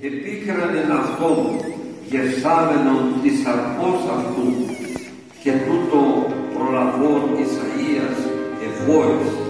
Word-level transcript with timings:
Επίκρανε 0.00 0.82
αυτόν 1.00 1.38
γερσάμενον 2.10 3.04
της 3.22 3.46
αρφός 3.52 4.00
αυτού 4.16 4.48
και 5.42 5.52
τούτο 5.66 6.00
προλαβών 6.54 7.22
Ισαΐας 7.42 8.18
ευόησε. 8.68 9.40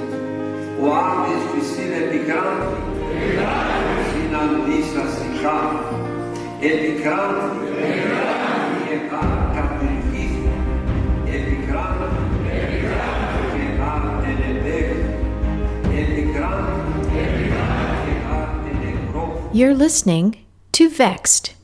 Ο 0.82 0.84
Άδης 1.06 1.42
πισίν 1.50 1.92
επικράντη, 2.02 2.80
συναντήσα 4.08 5.04
σιγά, 5.16 5.58
επικράντη, 6.70 7.48
και 8.84 8.96
θα 9.10 9.22
κατηργήθη, 9.54 10.50
επικράντη, 11.36 12.08
και 13.52 13.64
θα 13.78 13.92
ενεδέχθη, 14.30 15.10
επικράντη, 16.00 16.14
και 16.22 16.34
θα 16.38 16.52
ενεκρώθη. 16.52 16.85
You're 19.52 19.74
listening 19.74 20.44
to 20.72 20.90
Vexed, 20.90 21.54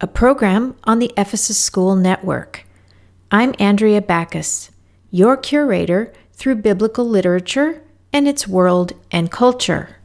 a 0.00 0.06
program 0.06 0.74
on 0.84 0.98
the 0.98 1.12
Ephesus 1.16 1.58
School 1.58 1.94
Network. 1.94 2.64
I'm 3.30 3.54
Andrea 3.60 4.00
Backus, 4.00 4.70
your 5.10 5.36
curator 5.36 6.12
through 6.32 6.56
biblical 6.56 7.08
literature 7.08 7.82
and 8.12 8.26
its 8.26 8.48
world 8.48 8.92
and 9.12 9.30
culture. 9.30 9.98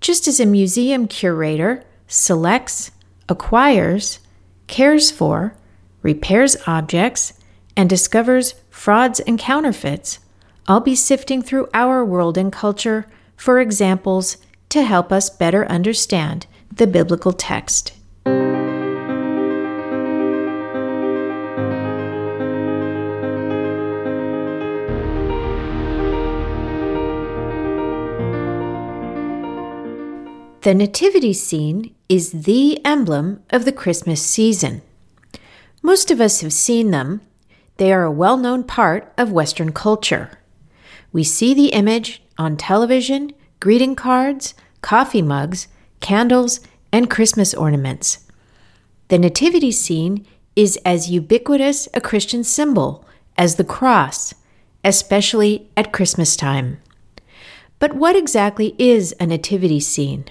Just 0.00 0.28
as 0.28 0.38
a 0.38 0.46
museum 0.46 1.08
curator 1.08 1.82
selects, 2.06 2.92
acquires, 3.28 4.20
cares 4.66 5.10
for, 5.10 5.56
repairs 6.02 6.56
objects, 6.66 7.32
and 7.76 7.90
discovers 7.90 8.54
frauds 8.70 9.20
and 9.20 9.38
counterfeits, 9.38 10.20
I'll 10.68 10.80
be 10.80 10.94
sifting 10.94 11.42
through 11.42 11.68
our 11.74 12.04
world 12.04 12.38
and 12.38 12.52
culture 12.52 13.06
for 13.36 13.58
examples 13.58 14.36
to 14.70 14.82
help 14.82 15.12
us 15.12 15.30
better 15.30 15.66
understand 15.66 16.46
the 16.70 16.86
biblical 16.86 17.32
text. 17.32 17.92
The 30.66 30.74
nativity 30.74 31.32
scene 31.32 31.94
is 32.08 32.32
the 32.32 32.84
emblem 32.84 33.40
of 33.50 33.64
the 33.64 33.70
Christmas 33.70 34.20
season. 34.20 34.82
Most 35.80 36.10
of 36.10 36.20
us 36.20 36.40
have 36.40 36.52
seen 36.52 36.90
them. 36.90 37.20
They 37.76 37.92
are 37.92 38.02
a 38.02 38.10
well 38.10 38.36
known 38.36 38.64
part 38.64 39.12
of 39.16 39.30
Western 39.30 39.70
culture. 39.70 40.40
We 41.12 41.22
see 41.22 41.54
the 41.54 41.68
image 41.68 42.20
on 42.36 42.56
television, 42.56 43.32
greeting 43.60 43.94
cards, 43.94 44.54
coffee 44.80 45.22
mugs, 45.22 45.68
candles, 46.00 46.60
and 46.92 47.10
Christmas 47.10 47.54
ornaments. 47.54 48.26
The 49.08 49.18
nativity 49.18 49.72
scene 49.72 50.26
is 50.54 50.78
as 50.84 51.10
ubiquitous 51.10 51.88
a 51.94 52.00
Christian 52.00 52.42
symbol 52.42 53.04
as 53.36 53.56
the 53.56 53.64
cross, 53.64 54.34
especially 54.84 55.68
at 55.76 55.92
Christmas 55.92 56.36
time. 56.36 56.78
But 57.78 57.94
what 57.94 58.16
exactly 58.16 58.74
is 58.78 59.14
a 59.20 59.26
nativity 59.26 59.80
scene? 59.80 60.24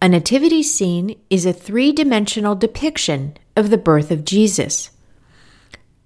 A 0.00 0.08
nativity 0.08 0.62
scene 0.62 1.18
is 1.28 1.44
a 1.44 1.52
three 1.52 1.90
dimensional 1.90 2.54
depiction 2.54 3.36
of 3.56 3.70
the 3.70 3.78
birth 3.78 4.12
of 4.12 4.24
Jesus. 4.24 4.90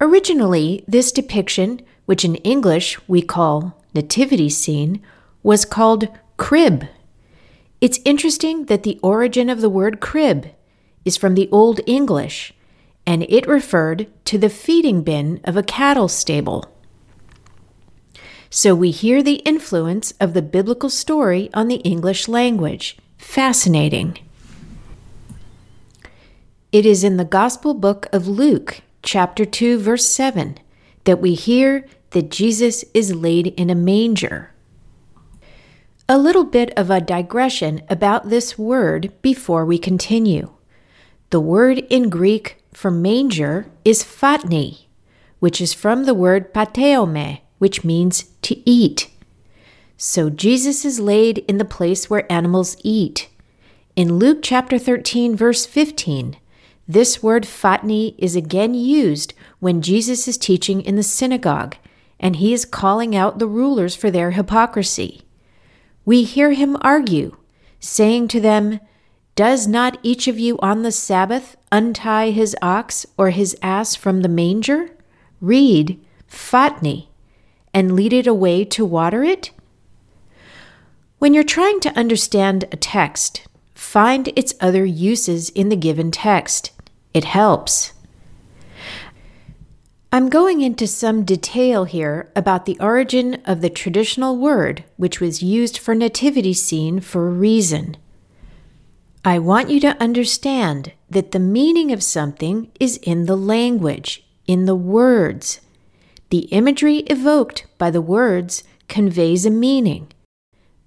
Originally, 0.01 0.83
this 0.89 1.13
depiction, 1.13 1.81
which 2.07 2.25
in 2.25 2.37
English 2.37 2.99
we 3.07 3.21
call 3.21 3.79
nativity 3.95 4.49
scene, 4.49 5.03
was 5.43 5.67
called 5.67 6.09
crib. 6.39 6.87
It's 7.83 7.99
interesting 8.05 8.67
that 8.67 8.85
the 8.85 9.01
origin 9.03 9.51
of 9.51 9.61
the 9.61 9.69
word 9.69 10.01
crib 10.01 10.53
is 11.05 11.17
from 11.17 11.35
the 11.35 11.49
Old 11.51 11.81
English, 11.85 12.55
and 13.05 13.25
it 13.25 13.49
referred 13.49 14.07
to 14.27 14.39
the 14.39 14.49
feeding 14.49 15.03
bin 15.03 15.41
of 15.43 15.57
a 15.57 15.65
cattle 15.65 16.07
stable. 16.07 16.73
So 18.51 18.73
we 18.73 18.93
hear 18.93 19.21
the 19.21 19.43
influence 19.45 20.13
of 20.21 20.33
the 20.33 20.43
biblical 20.43 20.91
story 20.91 21.51
on 21.55 21.67
the 21.67 21.83
English 21.83 22.29
language. 22.29 22.99
Fascinating. 23.19 24.17
It 26.71 26.87
is 26.87 27.03
in 27.03 27.17
the 27.17 27.25
Gospel 27.25 27.75
book 27.75 28.07
of 28.13 28.29
Luke, 28.29 28.83
chapter 29.03 29.45
2, 29.45 29.81
verse 29.81 30.07
7, 30.07 30.57
that 31.03 31.21
we 31.21 31.35
hear 31.35 31.85
that 32.11 32.31
Jesus 32.31 32.85
is 32.95 33.13
laid 33.13 33.49
in 33.49 33.71
a 33.71 33.75
manger. 33.75 34.52
A 36.13 36.19
little 36.19 36.45
bit 36.45 36.75
of 36.77 36.91
a 36.91 37.01
digression 37.01 37.81
about 37.89 38.29
this 38.29 38.59
word 38.59 39.15
before 39.23 39.65
we 39.65 39.79
continue. 39.79 40.51
The 41.31 41.41
word 41.41 41.79
in 41.89 42.11
Greek 42.11 42.63
for 42.75 42.91
manger 42.91 43.71
is 43.83 44.05
phatni, 44.05 44.89
which 45.39 45.59
is 45.59 45.73
from 45.73 46.05
the 46.05 46.13
word 46.13 46.53
pateome, 46.53 47.41
which 47.57 47.83
means 47.83 48.25
to 48.43 48.61
eat. 48.69 49.09
So 49.97 50.29
Jesus 50.29 50.85
is 50.85 51.01
laid 51.01 51.39
in 51.49 51.57
the 51.57 51.65
place 51.65 52.11
where 52.11 52.31
animals 52.31 52.77
eat. 52.85 53.31
In 53.97 54.17
Luke 54.19 54.41
chapter 54.43 54.79
13, 54.79 55.35
verse 55.35 55.65
15, 55.65 56.37
this 56.87 57.23
word 57.23 57.45
fatni 57.45 58.17
is 58.19 58.37
again 58.37 58.75
used 58.75 59.33
when 59.61 59.81
Jesus 59.81 60.29
is 60.29 60.37
teaching 60.37 60.83
in 60.83 60.97
the 60.97 61.03
synagogue 61.03 61.77
and 62.21 62.37
he 62.37 62.53
is 62.53 62.67
calling 62.67 63.17
out 63.17 63.39
the 63.39 63.49
rulers 63.49 63.97
for 63.97 64.11
their 64.11 64.33
hypocrisy. 64.33 65.22
We 66.05 66.25
hear 66.25 66.53
him 66.53 66.77
argue, 66.81 67.37
saying 67.79 68.29
to 68.29 68.41
them, 68.41 68.81
Does 69.35 69.69
not 69.69 69.99
each 70.03 70.27
of 70.27 70.39
you 70.39 70.59
on 70.59 70.83
the 70.83 70.93
Sabbath 70.93 71.57
untie 71.71 72.31
his 72.31 72.57
ox 72.61 73.07
or 73.17 73.31
his 73.31 73.57
ass 73.63 73.95
from 73.95 74.23
the 74.23 74.29
manger? 74.29 74.91
Read, 75.41 76.01
Fatni, 76.29 77.09
and 77.73 77.95
lead 77.95 78.13
it 78.13 78.27
away 78.27 78.65
to 78.67 78.85
water 78.85 79.23
it? 79.23 79.51
When 81.19 81.35
you're 81.35 81.45
trying 81.45 81.79
to 81.81 81.97
understand 81.97 82.65
a 82.73 82.77
text, 82.77 83.47
find 83.75 84.29
its 84.35 84.55
other 84.61 84.85
uses 84.85 85.51
in 85.51 85.69
the 85.69 85.77
given 85.77 86.11
text. 86.11 86.73
It 87.15 87.25
helps. 87.25 87.93
I'm 90.15 90.29
going 90.29 90.61
into 90.61 90.87
some 90.87 91.25
detail 91.25 91.85
here 91.85 92.31
about 92.37 92.67
the 92.67 92.77
origin 92.81 93.41
of 93.47 93.63
the 93.63 93.71
traditional 93.71 94.37
word 94.37 94.85
which 94.99 95.23
was 95.23 95.43
used 95.43 95.79
for 95.79 95.95
nativity 95.95 96.53
scene 96.53 97.01
for 97.01 97.27
a 97.27 97.33
reason. 97.33 97.97
I 99.25 99.39
want 99.39 99.71
you 99.71 99.81
to 99.81 99.99
understand 100.03 100.93
that 101.09 101.31
the 101.31 101.39
meaning 101.39 101.93
of 101.93 102.03
something 102.03 102.71
is 102.79 102.99
in 102.99 103.25
the 103.25 103.39
language, 103.39 104.23
in 104.47 104.67
the 104.67 104.75
words. 104.75 105.63
The 106.29 106.41
imagery 106.51 106.99
evoked 107.07 107.65
by 107.79 107.91
the 107.91 108.03
words 108.03 108.65
conveys 108.89 109.47
a 109.47 109.51
meaning. 109.51 110.13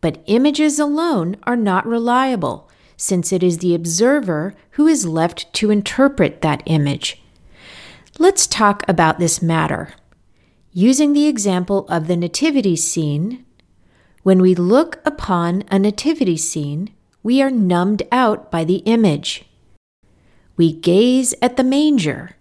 But 0.01 0.21
images 0.27 0.77
alone 0.77 1.37
are 1.45 1.55
not 1.55 1.87
reliable, 1.87 2.69
since 2.95 3.33
it 3.33 3.41
is 3.41 3.57
the 3.57 3.73
observer 3.73 4.53
who 4.71 4.85
is 4.85 5.07
left 5.07 5.51
to 5.53 5.71
interpret 5.71 6.43
that 6.43 6.61
image. 6.67 7.23
Let's 8.17 8.47
talk 8.47 8.87
about 8.87 9.19
this 9.19 9.41
matter. 9.41 9.89
Using 10.71 11.11
the 11.11 11.27
example 11.27 11.85
of 11.89 12.07
the 12.07 12.15
nativity 12.15 12.77
scene, 12.77 13.45
when 14.23 14.41
we 14.41 14.55
look 14.55 15.01
upon 15.05 15.65
a 15.69 15.77
nativity 15.77 16.37
scene, 16.37 16.93
we 17.23 17.41
are 17.41 17.51
numbed 17.51 18.03
out 18.13 18.49
by 18.49 18.63
the 18.63 18.77
image. 18.85 19.43
We 20.55 20.71
gaze 20.71 21.35
at 21.41 21.57
the 21.57 21.63
manger. 21.63 22.37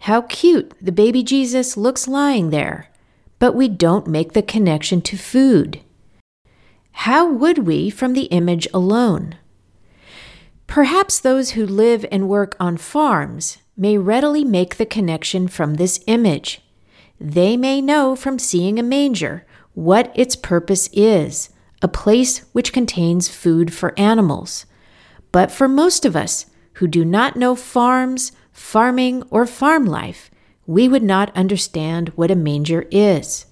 How 0.00 0.20
cute 0.20 0.74
the 0.82 0.92
baby 0.92 1.22
Jesus 1.22 1.78
looks 1.78 2.06
lying 2.06 2.50
there, 2.50 2.90
but 3.38 3.54
we 3.54 3.68
don't 3.68 4.06
make 4.06 4.34
the 4.34 4.42
connection 4.42 5.00
to 5.00 5.16
food. 5.16 5.80
How 6.92 7.26
would 7.26 7.66
we 7.66 7.88
from 7.88 8.12
the 8.12 8.24
image 8.24 8.68
alone? 8.74 9.36
Perhaps 10.66 11.20
those 11.20 11.52
who 11.52 11.64
live 11.64 12.04
and 12.12 12.28
work 12.28 12.54
on 12.60 12.76
farms 12.76 13.58
may 13.76 13.98
readily 13.98 14.44
make 14.44 14.76
the 14.76 14.86
connection 14.86 15.48
from 15.48 15.74
this 15.74 16.00
image. 16.06 16.62
They 17.20 17.56
may 17.56 17.80
know 17.80 18.16
from 18.16 18.38
seeing 18.38 18.78
a 18.78 18.82
manger 18.82 19.46
what 19.74 20.12
its 20.14 20.36
purpose 20.36 20.88
is 20.92 21.50
a 21.82 21.88
place 21.88 22.38
which 22.52 22.72
contains 22.72 23.28
food 23.28 23.72
for 23.72 23.98
animals. 23.98 24.64
But 25.30 25.50
for 25.50 25.68
most 25.68 26.06
of 26.06 26.16
us 26.16 26.46
who 26.74 26.86
do 26.86 27.04
not 27.04 27.36
know 27.36 27.54
farms, 27.54 28.32
farming, 28.50 29.22
or 29.30 29.46
farm 29.46 29.84
life, 29.84 30.30
we 30.66 30.88
would 30.88 31.02
not 31.02 31.36
understand 31.36 32.08
what 32.10 32.30
a 32.30 32.34
manger 32.34 32.86
is. 32.90 33.46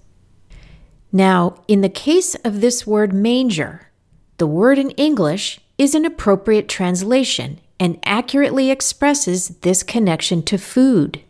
Now, 1.12 1.62
in 1.68 1.80
the 1.80 1.88
case 1.88 2.34
of 2.36 2.60
this 2.60 2.86
word 2.86 3.12
manger, 3.12 3.92
the 4.38 4.46
word 4.46 4.78
in 4.78 4.90
English 4.92 5.60
is 5.78 5.94
an 5.94 6.04
appropriate 6.04 6.68
translation 6.68 7.60
and 7.80 7.98
accurately 8.04 8.70
expresses 8.70 9.48
this 9.62 9.82
connection 9.82 10.42
to 10.44 10.58
food. 10.58 11.20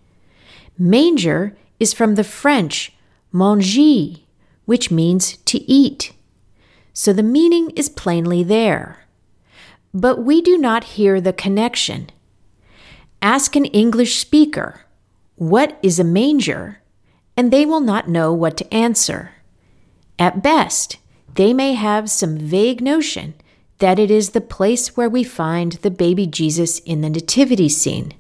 Manger 0.79 1.57
is 1.81 1.93
from 1.93 2.15
the 2.15 2.25
French 2.25 2.93
manger, 3.33 4.25
which 4.65 4.91
means 4.91 5.37
to 5.39 5.59
eat. 5.71 6.13
So 6.93 7.13
the 7.13 7.23
meaning 7.23 7.71
is 7.77 7.89
plainly 7.89 8.43
there. 8.43 8.99
but 9.97 10.25
we 10.25 10.43
do 10.43 10.59
not 10.59 10.85
hear 10.99 11.21
the 11.21 11.33
connection. 11.33 12.11
Ask 13.23 13.55
an 13.55 13.65
English 13.67 14.19
speaker, 14.19 14.81
What 15.37 15.79
is 15.83 15.99
a 16.01 16.05
manger? 16.05 16.81
and 17.37 17.53
they 17.53 17.65
will 17.67 17.81
not 17.81 18.09
know 18.09 18.33
what 18.33 18.57
to 18.57 18.75
answer. 18.75 19.33
At 20.19 20.43
best, 20.43 20.99
they 21.35 21.53
may 21.53 21.75
have 21.75 22.11
some 22.11 22.37
vague 22.39 22.81
notion 22.81 23.35
that 23.79 23.99
it 23.99 24.11
is 24.11 24.31
the 24.31 24.41
place 24.41 24.97
where 24.97 25.09
we 25.09 25.25
find 25.25 25.73
the 25.73 25.91
baby 25.91 26.27
Jesus 26.27 26.79
in 26.81 27.01
the 27.01 27.11
nativity 27.11 27.69
scene. 27.69 28.13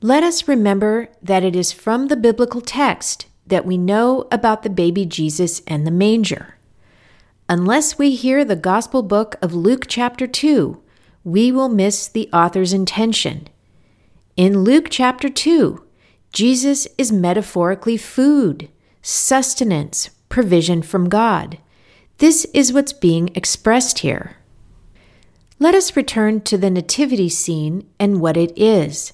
Let 0.00 0.22
us 0.22 0.46
remember 0.48 1.08
that 1.22 1.42
it 1.42 1.56
is 1.56 1.72
from 1.72 2.06
the 2.06 2.16
biblical 2.16 2.60
text 2.60 3.26
that 3.46 3.66
we 3.66 3.76
know 3.76 4.26
about 4.30 4.62
the 4.62 4.70
baby 4.70 5.04
Jesus 5.04 5.60
and 5.66 5.86
the 5.86 5.90
manger. 5.90 6.56
Unless 7.48 7.98
we 7.98 8.14
hear 8.14 8.44
the 8.44 8.56
Gospel 8.56 9.02
book 9.02 9.36
of 9.40 9.54
Luke 9.54 9.86
chapter 9.88 10.26
2, 10.26 10.80
we 11.24 11.50
will 11.50 11.68
miss 11.68 12.06
the 12.06 12.28
author's 12.32 12.72
intention. 12.72 13.48
In 14.36 14.60
Luke 14.60 14.88
chapter 14.90 15.28
2, 15.28 15.82
Jesus 16.32 16.86
is 16.96 17.10
metaphorically 17.10 17.96
food, 17.96 18.68
sustenance, 19.02 20.10
provision 20.28 20.82
from 20.82 21.08
God. 21.08 21.58
This 22.18 22.46
is 22.52 22.72
what's 22.72 22.92
being 22.92 23.30
expressed 23.36 24.00
here. 24.00 24.36
Let 25.60 25.76
us 25.76 25.96
return 25.96 26.40
to 26.42 26.58
the 26.58 26.68
nativity 26.68 27.28
scene 27.28 27.88
and 28.00 28.20
what 28.20 28.36
it 28.36 28.52
is. 28.56 29.12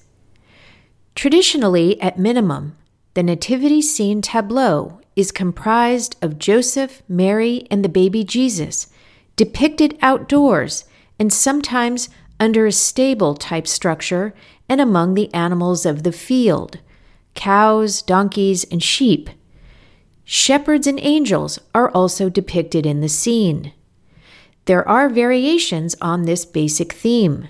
Traditionally, 1.13 2.01
at 2.01 2.17
minimum, 2.17 2.75
the 3.13 3.21
nativity 3.21 3.81
scene 3.81 4.23
tableau 4.23 5.01
is 5.15 5.31
comprised 5.31 6.15
of 6.23 6.39
Joseph, 6.39 7.03
Mary, 7.07 7.67
and 7.69 7.85
the 7.85 7.89
baby 7.89 8.23
Jesus, 8.23 8.87
depicted 9.35 9.97
outdoors 10.01 10.85
and 11.19 11.31
sometimes 11.31 12.09
under 12.39 12.65
a 12.65 12.71
stable 12.71 13.35
type 13.35 13.67
structure 13.67 14.33
and 14.67 14.81
among 14.81 15.13
the 15.13 15.31
animals 15.31 15.85
of 15.85 16.01
the 16.01 16.11
field 16.11 16.79
cows, 17.35 18.01
donkeys, 18.01 18.63
and 18.65 18.81
sheep. 18.81 19.29
Shepherds 20.25 20.87
and 20.87 20.99
angels 21.01 21.59
are 21.73 21.89
also 21.91 22.29
depicted 22.29 22.85
in 22.85 22.99
the 22.99 23.09
scene. 23.09 23.71
There 24.65 24.87
are 24.87 25.07
variations 25.07 25.95
on 26.01 26.23
this 26.23 26.45
basic 26.45 26.91
theme. 26.91 27.47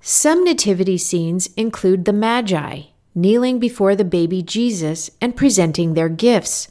Some 0.00 0.42
nativity 0.42 0.96
scenes 0.96 1.50
include 1.56 2.06
the 2.06 2.12
Magi 2.12 2.84
kneeling 3.14 3.58
before 3.58 3.96
the 3.96 4.04
baby 4.04 4.42
Jesus 4.42 5.10
and 5.20 5.36
presenting 5.36 5.94
their 5.94 6.08
gifts, 6.08 6.68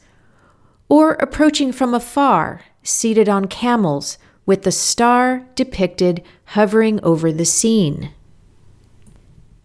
or 0.87 1.13
approaching 1.13 1.71
from 1.71 1.93
afar, 1.93 2.61
seated 2.83 3.29
on 3.29 3.45
camels, 3.45 4.17
with 4.45 4.63
the 4.63 4.71
star 4.71 5.45
depicted 5.55 6.23
hovering 6.45 6.99
over 7.03 7.31
the 7.31 7.45
scene. 7.45 8.11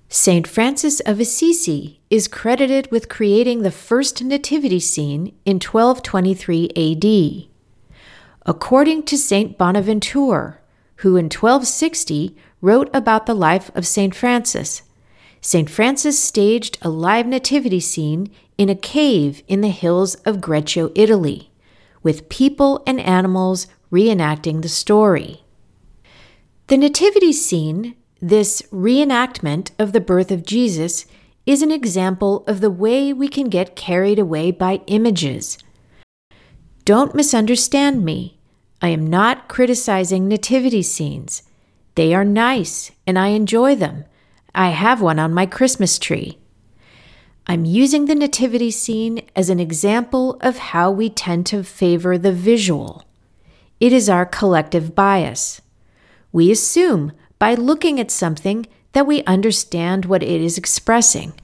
St. 0.08 0.46
Francis 0.46 1.00
of 1.00 1.18
Assisi 1.20 2.00
is 2.14 2.28
credited 2.28 2.88
with 2.92 3.08
creating 3.08 3.62
the 3.62 3.72
first 3.72 4.22
nativity 4.22 4.78
scene 4.78 5.34
in 5.44 5.56
1223 5.56 6.70
AD. 6.76 7.48
According 8.46 9.02
to 9.06 9.18
St. 9.18 9.58
Bonaventure, 9.58 10.60
who 10.98 11.16
in 11.16 11.24
1260 11.24 12.36
wrote 12.60 12.88
about 12.94 13.26
the 13.26 13.34
life 13.34 13.68
of 13.74 13.84
St. 13.84 14.14
Francis, 14.14 14.82
St. 15.40 15.68
Francis 15.68 16.16
staged 16.16 16.78
a 16.82 16.88
live 16.88 17.26
nativity 17.26 17.80
scene 17.80 18.30
in 18.56 18.68
a 18.68 18.76
cave 18.76 19.42
in 19.48 19.60
the 19.60 19.68
hills 19.70 20.14
of 20.24 20.36
Greccio, 20.36 20.92
Italy, 20.94 21.50
with 22.04 22.28
people 22.28 22.84
and 22.86 23.00
animals 23.00 23.66
reenacting 23.90 24.62
the 24.62 24.68
story. 24.68 25.42
The 26.68 26.76
nativity 26.76 27.32
scene, 27.32 27.96
this 28.22 28.62
reenactment 28.70 29.72
of 29.80 29.92
the 29.92 30.00
birth 30.00 30.30
of 30.30 30.46
Jesus, 30.46 31.06
is 31.46 31.62
an 31.62 31.70
example 31.70 32.44
of 32.46 32.60
the 32.60 32.70
way 32.70 33.12
we 33.12 33.28
can 33.28 33.48
get 33.48 33.76
carried 33.76 34.18
away 34.18 34.50
by 34.50 34.80
images. 34.86 35.58
Don't 36.84 37.14
misunderstand 37.14 38.04
me. 38.04 38.38
I 38.80 38.88
am 38.88 39.08
not 39.08 39.48
criticizing 39.48 40.28
nativity 40.28 40.82
scenes. 40.82 41.42
They 41.94 42.14
are 42.14 42.24
nice 42.24 42.90
and 43.06 43.18
I 43.18 43.28
enjoy 43.28 43.74
them. 43.76 44.04
I 44.54 44.70
have 44.70 45.00
one 45.00 45.18
on 45.18 45.34
my 45.34 45.46
Christmas 45.46 45.98
tree. 45.98 46.38
I'm 47.46 47.64
using 47.64 48.06
the 48.06 48.14
nativity 48.14 48.70
scene 48.70 49.20
as 49.36 49.50
an 49.50 49.60
example 49.60 50.38
of 50.40 50.56
how 50.58 50.90
we 50.90 51.10
tend 51.10 51.46
to 51.46 51.62
favor 51.62 52.16
the 52.16 52.32
visual. 52.32 53.04
It 53.80 53.92
is 53.92 54.08
our 54.08 54.24
collective 54.24 54.94
bias. 54.94 55.60
We 56.32 56.50
assume 56.50 57.12
by 57.38 57.54
looking 57.54 58.00
at 58.00 58.10
something 58.10 58.66
that 58.94 59.06
we 59.06 59.22
understand 59.24 60.06
what 60.06 60.22
it 60.22 60.40
is 60.40 60.56
expressing. 60.56 61.34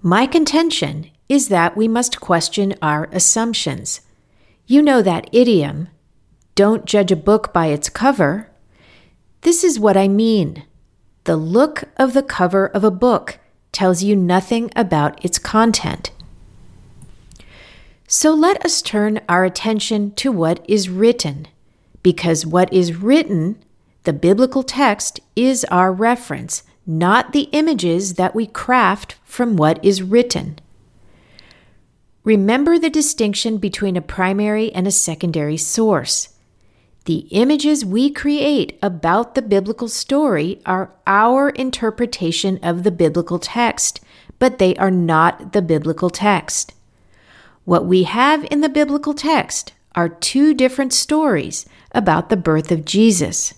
My 0.00 0.26
contention 0.26 1.10
is 1.28 1.48
that 1.48 1.76
we 1.76 1.88
must 1.88 2.20
question 2.20 2.74
our 2.80 3.08
assumptions. 3.12 4.00
You 4.66 4.80
know 4.80 5.02
that 5.02 5.28
idiom, 5.32 5.88
don't 6.54 6.84
judge 6.84 7.10
a 7.10 7.16
book 7.16 7.52
by 7.52 7.66
its 7.66 7.88
cover. 7.88 8.50
This 9.40 9.64
is 9.64 9.80
what 9.80 9.96
I 9.96 10.08
mean. 10.08 10.64
The 11.24 11.36
look 11.36 11.84
of 11.96 12.14
the 12.14 12.22
cover 12.22 12.66
of 12.66 12.84
a 12.84 12.90
book 12.90 13.38
tells 13.72 14.02
you 14.02 14.16
nothing 14.16 14.70
about 14.74 15.22
its 15.24 15.38
content. 15.38 16.10
So 18.06 18.32
let 18.32 18.64
us 18.64 18.80
turn 18.80 19.20
our 19.28 19.44
attention 19.44 20.12
to 20.12 20.32
what 20.32 20.64
is 20.68 20.88
written, 20.88 21.46
because 22.02 22.46
what 22.46 22.72
is 22.72 22.96
written, 22.96 23.62
the 24.08 24.12
biblical 24.14 24.62
text, 24.62 25.20
is 25.36 25.66
our 25.66 25.92
reference, 25.92 26.62
not 26.86 27.32
the 27.32 27.50
images 27.52 28.14
that 28.14 28.34
we 28.34 28.46
craft 28.46 29.16
from 29.22 29.54
what 29.54 29.78
is 29.84 30.02
written. 30.02 30.58
Remember 32.24 32.78
the 32.78 32.88
distinction 32.88 33.58
between 33.58 33.98
a 33.98 34.00
primary 34.00 34.72
and 34.72 34.86
a 34.86 34.90
secondary 34.90 35.58
source. 35.58 36.30
The 37.04 37.28
images 37.32 37.84
we 37.84 38.10
create 38.10 38.78
about 38.80 39.34
the 39.34 39.42
biblical 39.42 39.88
story 39.88 40.62
are 40.64 40.90
our 41.06 41.50
interpretation 41.50 42.58
of 42.62 42.84
the 42.84 42.90
biblical 42.90 43.38
text, 43.38 44.00
but 44.38 44.56
they 44.56 44.74
are 44.76 44.90
not 44.90 45.52
the 45.52 45.60
biblical 45.60 46.08
text. 46.08 46.72
What 47.66 47.84
we 47.84 48.04
have 48.04 48.46
in 48.50 48.62
the 48.62 48.70
biblical 48.70 49.12
text 49.12 49.74
are 49.94 50.08
two 50.08 50.54
different 50.54 50.94
stories 50.94 51.66
about 51.92 52.30
the 52.30 52.38
birth 52.38 52.72
of 52.72 52.86
Jesus. 52.86 53.52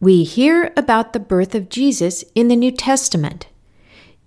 We 0.00 0.24
hear 0.24 0.72
about 0.76 1.12
the 1.12 1.20
birth 1.20 1.54
of 1.54 1.68
Jesus 1.68 2.24
in 2.34 2.48
the 2.48 2.56
New 2.56 2.70
Testament. 2.70 3.48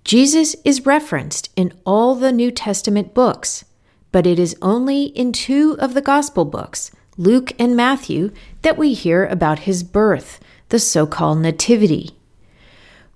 Jesus 0.03 0.55
is 0.65 0.85
referenced 0.85 1.49
in 1.55 1.73
all 1.85 2.15
the 2.15 2.31
New 2.31 2.51
Testament 2.51 3.13
books 3.13 3.65
but 4.11 4.25
it 4.25 4.39
is 4.39 4.55
only 4.61 5.05
in 5.05 5.31
two 5.31 5.75
of 5.79 5.93
the 5.93 6.01
Gospel 6.01 6.45
books, 6.45 6.91
Luke 7.17 7.51
and 7.59 7.75
Matthew, 7.75 8.31
that 8.61 8.77
we 8.77 8.93
hear 8.93 9.25
about 9.25 9.59
his 9.59 9.83
birth, 9.83 10.39
the 10.69 10.79
so 10.79 11.05
called 11.05 11.39
Nativity. 11.39 12.11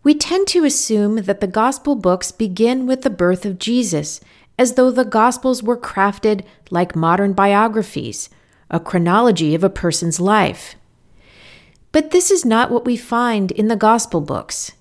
We 0.03 0.13
tend 0.13 0.47
to 0.49 0.65
assume 0.65 1.17
that 1.17 1.39
the 1.39 1.47
Gospel 1.47 1.95
books 1.95 2.31
begin 2.31 2.85
with 2.85 3.01
the 3.01 3.09
birth 3.09 3.45
of 3.45 3.59
Jesus, 3.59 4.19
as 4.59 4.73
though 4.73 4.91
the 4.91 5.05
Gospels 5.05 5.63
were 5.63 5.77
crafted 5.77 6.43
like 6.69 6.95
modern 6.95 7.33
biographies, 7.33 8.29
a 8.69 8.79
chronology 8.79 9.55
of 9.55 9.63
a 9.63 9.69
person's 9.69 10.19
life. 10.19 10.75
But 11.93 12.11
this 12.11 12.31
is 12.31 12.43
not 12.43 12.71
what 12.71 12.85
we 12.85 12.97
find 12.97 13.51
in 13.51 13.69
the 13.69 13.77
Gospel 13.77 14.19
books. 14.19 14.71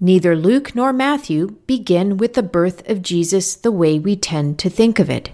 Neither 0.00 0.34
Luke 0.34 0.74
nor 0.74 0.92
Matthew 0.92 1.58
begin 1.66 2.16
with 2.16 2.32
the 2.32 2.42
birth 2.42 2.88
of 2.90 3.02
Jesus 3.02 3.54
the 3.54 3.70
way 3.70 3.98
we 3.98 4.16
tend 4.16 4.58
to 4.58 4.70
think 4.70 4.98
of 4.98 5.08
it. 5.08 5.30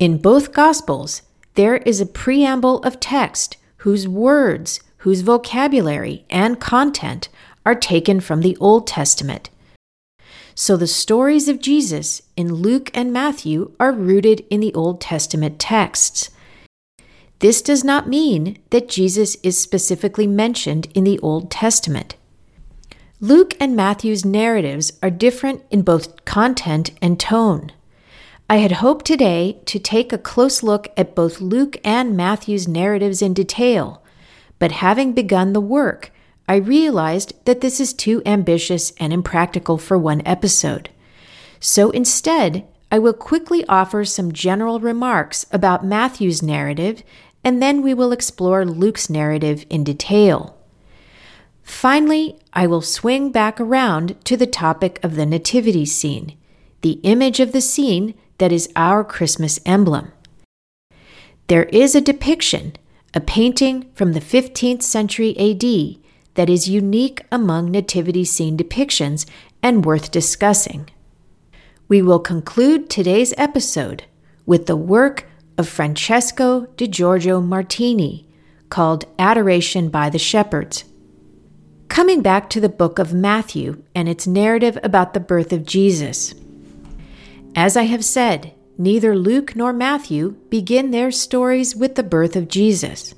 In 0.00 0.18
both 0.18 0.52
Gospels, 0.52 1.22
there 1.54 1.76
is 1.76 2.00
a 2.00 2.06
preamble 2.06 2.82
of 2.82 2.98
text 2.98 3.56
whose 3.78 4.08
words, 4.08 4.80
whose 4.98 5.20
vocabulary, 5.20 6.24
and 6.28 6.60
content 6.60 7.28
are 7.64 7.76
taken 7.76 8.18
from 8.18 8.40
the 8.40 8.56
Old 8.58 8.88
Testament. 8.88 9.48
So 10.56 10.76
the 10.76 10.88
stories 10.88 11.48
of 11.48 11.60
Jesus 11.60 12.20
in 12.36 12.52
Luke 12.52 12.90
and 12.94 13.12
Matthew 13.12 13.70
are 13.78 13.92
rooted 13.92 14.44
in 14.50 14.58
the 14.58 14.74
Old 14.74 15.00
Testament 15.00 15.60
texts. 15.60 16.30
This 17.42 17.60
does 17.60 17.82
not 17.82 18.08
mean 18.08 18.56
that 18.70 18.88
Jesus 18.88 19.36
is 19.42 19.60
specifically 19.60 20.28
mentioned 20.28 20.86
in 20.94 21.02
the 21.02 21.18
Old 21.18 21.50
Testament. 21.50 22.14
Luke 23.20 23.54
and 23.58 23.74
Matthew's 23.74 24.24
narratives 24.24 24.92
are 25.02 25.10
different 25.10 25.64
in 25.68 25.82
both 25.82 26.24
content 26.24 26.92
and 27.02 27.18
tone. 27.18 27.72
I 28.48 28.58
had 28.58 28.72
hoped 28.72 29.04
today 29.04 29.60
to 29.66 29.80
take 29.80 30.12
a 30.12 30.18
close 30.18 30.62
look 30.62 30.86
at 30.96 31.16
both 31.16 31.40
Luke 31.40 31.78
and 31.82 32.16
Matthew's 32.16 32.68
narratives 32.68 33.20
in 33.20 33.34
detail, 33.34 34.04
but 34.60 34.70
having 34.70 35.12
begun 35.12 35.52
the 35.52 35.60
work, 35.60 36.12
I 36.48 36.54
realized 36.56 37.44
that 37.46 37.60
this 37.60 37.80
is 37.80 37.92
too 37.92 38.22
ambitious 38.24 38.92
and 39.00 39.12
impractical 39.12 39.78
for 39.78 39.98
one 39.98 40.22
episode. 40.24 40.90
So 41.58 41.90
instead, 41.90 42.68
I 42.92 42.98
will 42.98 43.14
quickly 43.14 43.64
offer 43.70 44.04
some 44.04 44.32
general 44.32 44.78
remarks 44.78 45.46
about 45.50 45.84
Matthew's 45.84 46.42
narrative, 46.42 47.02
and 47.44 47.62
then 47.62 47.82
we 47.82 47.94
will 47.94 48.12
explore 48.12 48.64
Luke's 48.64 49.10
narrative 49.10 49.64
in 49.68 49.84
detail. 49.84 50.56
Finally, 51.62 52.38
I 52.52 52.66
will 52.66 52.82
swing 52.82 53.30
back 53.30 53.60
around 53.60 54.22
to 54.24 54.36
the 54.36 54.46
topic 54.46 54.98
of 55.02 55.16
the 55.16 55.26
nativity 55.26 55.86
scene, 55.86 56.36
the 56.82 57.00
image 57.02 57.40
of 57.40 57.52
the 57.52 57.60
scene 57.60 58.14
that 58.38 58.52
is 58.52 58.72
our 58.74 59.04
Christmas 59.04 59.60
emblem. 59.64 60.12
There 61.46 61.64
is 61.64 61.94
a 61.94 62.00
depiction, 62.00 62.74
a 63.14 63.20
painting 63.20 63.90
from 63.94 64.12
the 64.12 64.20
15th 64.20 64.82
century 64.82 65.36
AD, 65.38 66.02
that 66.34 66.48
is 66.48 66.68
unique 66.68 67.22
among 67.30 67.70
nativity 67.70 68.24
scene 68.24 68.56
depictions 68.56 69.26
and 69.62 69.84
worth 69.84 70.10
discussing. 70.10 70.88
We 71.88 72.00
will 72.00 72.20
conclude 72.20 72.88
today's 72.88 73.34
episode 73.36 74.04
with 74.46 74.66
the 74.66 74.76
work 74.76 75.26
of 75.58 75.68
Francesco 75.68 76.66
di 76.76 76.86
Giorgio 76.88 77.40
Martini 77.40 78.28
called 78.68 79.04
Adoration 79.18 79.88
by 79.88 80.08
the 80.08 80.18
Shepherds. 80.18 80.84
Coming 81.88 82.22
back 82.22 82.48
to 82.50 82.60
the 82.60 82.70
book 82.70 82.98
of 82.98 83.12
Matthew 83.12 83.82
and 83.94 84.08
its 84.08 84.26
narrative 84.26 84.78
about 84.82 85.12
the 85.12 85.20
birth 85.20 85.52
of 85.52 85.66
Jesus. 85.66 86.34
As 87.54 87.76
I 87.76 87.82
have 87.82 88.04
said, 88.04 88.54
neither 88.78 89.14
Luke 89.14 89.54
nor 89.54 89.74
Matthew 89.74 90.36
begin 90.48 90.90
their 90.90 91.10
stories 91.10 91.76
with 91.76 91.96
the 91.96 92.02
birth 92.02 92.34
of 92.34 92.48
Jesus. 92.48 93.14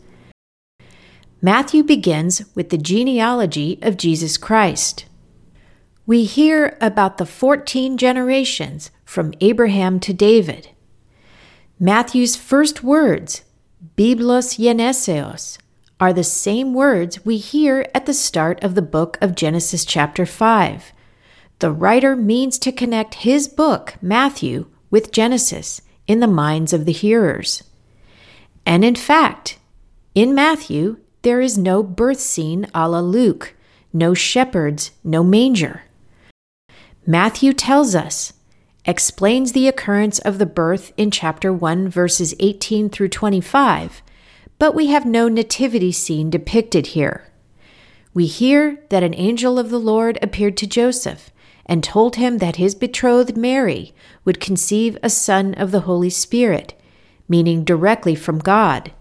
Matthew 1.40 1.84
begins 1.84 2.44
with 2.56 2.70
the 2.70 2.78
genealogy 2.78 3.78
of 3.80 3.96
Jesus 3.96 4.36
Christ. 4.36 5.04
We 6.06 6.24
hear 6.24 6.76
about 6.80 7.18
the 7.18 7.26
14 7.26 7.96
generations 7.96 8.90
from 9.04 9.34
Abraham 9.40 10.00
to 10.00 10.12
David. 10.12 10.70
Matthew's 11.81 12.37
first 12.37 12.85
words, 12.85 13.43
Biblos 13.97 14.59
Geneseos, 14.59 15.59
are 15.99 16.12
the 16.12 16.23
same 16.23 16.73
words 16.73 17.25
we 17.25 17.37
hear 17.37 17.88
at 17.93 18.07
the 18.07 18.14
start 18.14 18.62
of 18.62 18.76
the 18.76 18.83
book 18.83 19.19
of 19.21 19.35
Genesis, 19.35 19.85
chapter 19.85 20.25
5. 20.25 20.93
The 21.59 21.73
writer 21.73 22.14
means 22.14 22.61
to 22.61 22.71
connect 22.71 23.14
his 23.14 23.49
book, 23.49 23.95
Matthew, 24.00 24.66
with 24.88 25.11
Genesis 25.11 25.83
in 26.07 26.21
the 26.21 26.28
minds 26.28 26.73
of 26.73 26.85
the 26.85 26.93
hearers. 26.93 27.64
And 28.64 28.85
in 28.85 28.95
fact, 28.95 29.59
in 30.14 30.33
Matthew, 30.33 30.99
there 31.23 31.40
is 31.40 31.59
no 31.59 31.83
birth 31.83 32.21
scene 32.21 32.69
a 32.73 32.88
la 32.88 33.00
Luke, 33.00 33.54
no 33.93 34.14
shepherds, 34.14 34.93
no 35.02 35.25
manger. 35.25 35.83
Matthew 37.04 37.52
tells 37.52 37.97
us, 37.97 38.33
explains 38.84 39.52
the 39.52 39.66
occurrence 39.66 40.18
of 40.20 40.38
the 40.38 40.46
birth 40.46 40.92
in 40.96 41.10
chapter 41.10 41.52
1, 41.52 41.88
verses 41.88 42.34
18 42.38 42.90
through 42.90 43.08
25, 43.08 44.02
but 44.58 44.74
we 44.74 44.88
have 44.88 45.06
no 45.06 45.28
nativity 45.28 45.92
scene 45.92 46.30
depicted 46.30 46.88
here. 46.88 47.26
We 48.12 48.26
hear 48.26 48.78
that 48.90 49.02
an 49.02 49.14
angel 49.14 49.58
of 49.58 49.70
the 49.70 49.80
Lord 49.80 50.18
appeared 50.22 50.56
to 50.58 50.66
Joseph 50.66 51.30
and 51.66 51.82
told 51.82 52.16
him 52.16 52.38
that 52.38 52.56
his 52.56 52.74
betrothed 52.74 53.36
Mary 53.36 53.94
would 54.24 54.40
conceive 54.40 54.98
a 55.02 55.10
son 55.10 55.54
of 55.54 55.70
the 55.70 55.80
Holy 55.80 56.10
Spirit, 56.10 56.78
meaning 57.28 57.64
directly 57.64 58.14
from 58.14 58.38
God. 58.38 58.92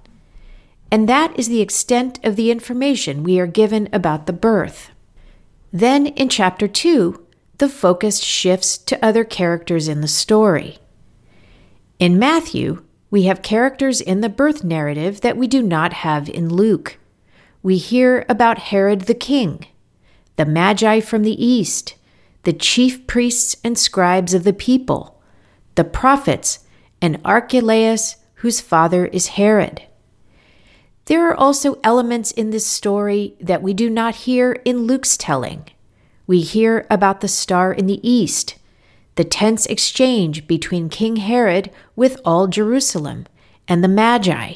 And 0.89 1.09
that 1.09 1.37
is 1.37 1.49
the 1.49 1.61
extent 1.61 2.19
of 2.23 2.35
the 2.35 2.51
information 2.51 3.23
we 3.23 3.39
are 3.39 3.47
given 3.47 3.89
about 3.91 4.27
the 4.27 4.33
birth. 4.33 4.91
Then 5.71 6.07
in 6.07 6.29
chapter 6.29 6.67
2, 6.67 7.22
the 7.57 7.69
focus 7.69 8.19
shifts 8.19 8.77
to 8.77 9.05
other 9.05 9.23
characters 9.23 9.87
in 9.87 10.01
the 10.01 10.07
story. 10.07 10.79
In 11.99 12.19
Matthew, 12.19 12.83
we 13.09 13.23
have 13.23 13.41
characters 13.43 14.01
in 14.01 14.21
the 14.21 14.29
birth 14.29 14.63
narrative 14.63 15.21
that 15.21 15.37
we 15.37 15.47
do 15.47 15.61
not 15.61 15.93
have 15.93 16.27
in 16.27 16.49
Luke. 16.49 16.97
We 17.61 17.77
hear 17.77 18.25
about 18.27 18.57
Herod 18.57 19.01
the 19.01 19.13
king, 19.13 19.67
the 20.35 20.45
Magi 20.45 20.99
from 20.99 21.21
the 21.23 21.45
east, 21.45 21.95
the 22.43 22.53
chief 22.53 23.05
priests 23.07 23.55
and 23.63 23.77
scribes 23.77 24.33
of 24.33 24.43
the 24.43 24.53
people, 24.53 25.21
the 25.75 25.83
prophets, 25.83 26.59
and 27.01 27.21
Archelaus, 27.23 28.17
whose 28.35 28.59
father 28.59 29.05
is 29.05 29.27
Herod. 29.27 29.83
There 31.05 31.29
are 31.29 31.35
also 31.35 31.79
elements 31.83 32.31
in 32.31 32.49
this 32.49 32.65
story 32.65 33.35
that 33.39 33.61
we 33.61 33.73
do 33.73 33.89
not 33.89 34.15
hear 34.15 34.53
in 34.65 34.87
Luke's 34.87 35.17
telling. 35.17 35.69
We 36.25 36.41
hear 36.41 36.87
about 36.89 37.21
the 37.21 37.27
star 37.27 37.73
in 37.73 37.85
the 37.85 37.99
east, 38.07 38.55
the 39.15 39.23
tense 39.23 39.65
exchange 39.65 40.47
between 40.47 40.89
King 40.89 41.17
Herod 41.17 41.69
with 41.95 42.19
all 42.23 42.47
Jerusalem 42.47 43.25
and 43.67 43.83
the 43.83 43.89
Magi. 43.89 44.55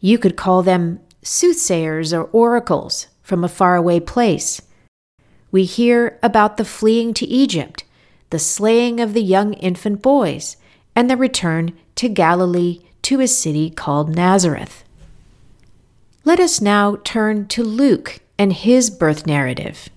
You 0.00 0.18
could 0.18 0.36
call 0.36 0.62
them 0.62 1.00
soothsayers 1.22 2.12
or 2.12 2.24
oracles 2.32 3.08
from 3.22 3.44
a 3.44 3.48
faraway 3.48 4.00
place. 4.00 4.62
We 5.52 5.64
hear 5.64 6.18
about 6.22 6.56
the 6.56 6.64
fleeing 6.64 7.12
to 7.14 7.26
Egypt, 7.26 7.84
the 8.30 8.38
slaying 8.38 9.00
of 9.00 9.12
the 9.12 9.22
young 9.22 9.52
infant 9.54 10.00
boys, 10.00 10.56
and 10.96 11.10
the 11.10 11.16
return 11.16 11.76
to 11.96 12.08
Galilee 12.08 12.80
to 13.02 13.20
a 13.20 13.28
city 13.28 13.70
called 13.70 14.14
Nazareth. 14.14 14.84
Let 16.24 16.40
us 16.40 16.60
now 16.60 16.96
turn 17.04 17.46
to 17.48 17.62
Luke 17.62 18.20
and 18.38 18.52
his 18.52 18.90
birth 18.90 19.26
narrative. 19.26 19.88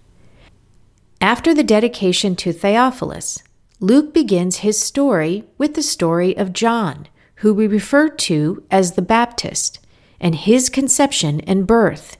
After 1.24 1.54
the 1.54 1.64
dedication 1.64 2.36
to 2.36 2.52
Theophilus, 2.52 3.42
Luke 3.80 4.14
begins 4.14 4.58
his 4.58 4.78
story 4.78 5.46
with 5.58 5.74
the 5.74 5.82
story 5.82 6.36
of 6.36 6.52
John, 6.52 7.08
who 7.36 7.54
we 7.54 7.66
refer 7.66 8.10
to 8.10 8.62
as 8.70 8.92
the 8.92 9.02
Baptist, 9.02 9.80
and 10.20 10.36
his 10.36 10.68
conception 10.68 11.40
and 11.48 11.66
birth. 11.66 12.18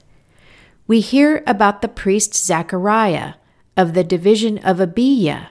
We 0.86 1.00
hear 1.00 1.44
about 1.46 1.82
the 1.82 1.88
priest 1.88 2.34
Zachariah 2.34 3.34
of 3.76 3.92
the 3.92 4.04
division 4.04 4.56
of 4.60 4.80
Abijah 4.80 5.50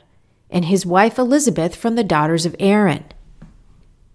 and 0.49 0.65
his 0.65 0.83
wife 0.83 1.19
Elizabeth 1.19 1.75
from 1.75 1.93
the 1.93 2.03
daughters 2.03 2.47
of 2.47 2.55
Aaron. 2.59 3.03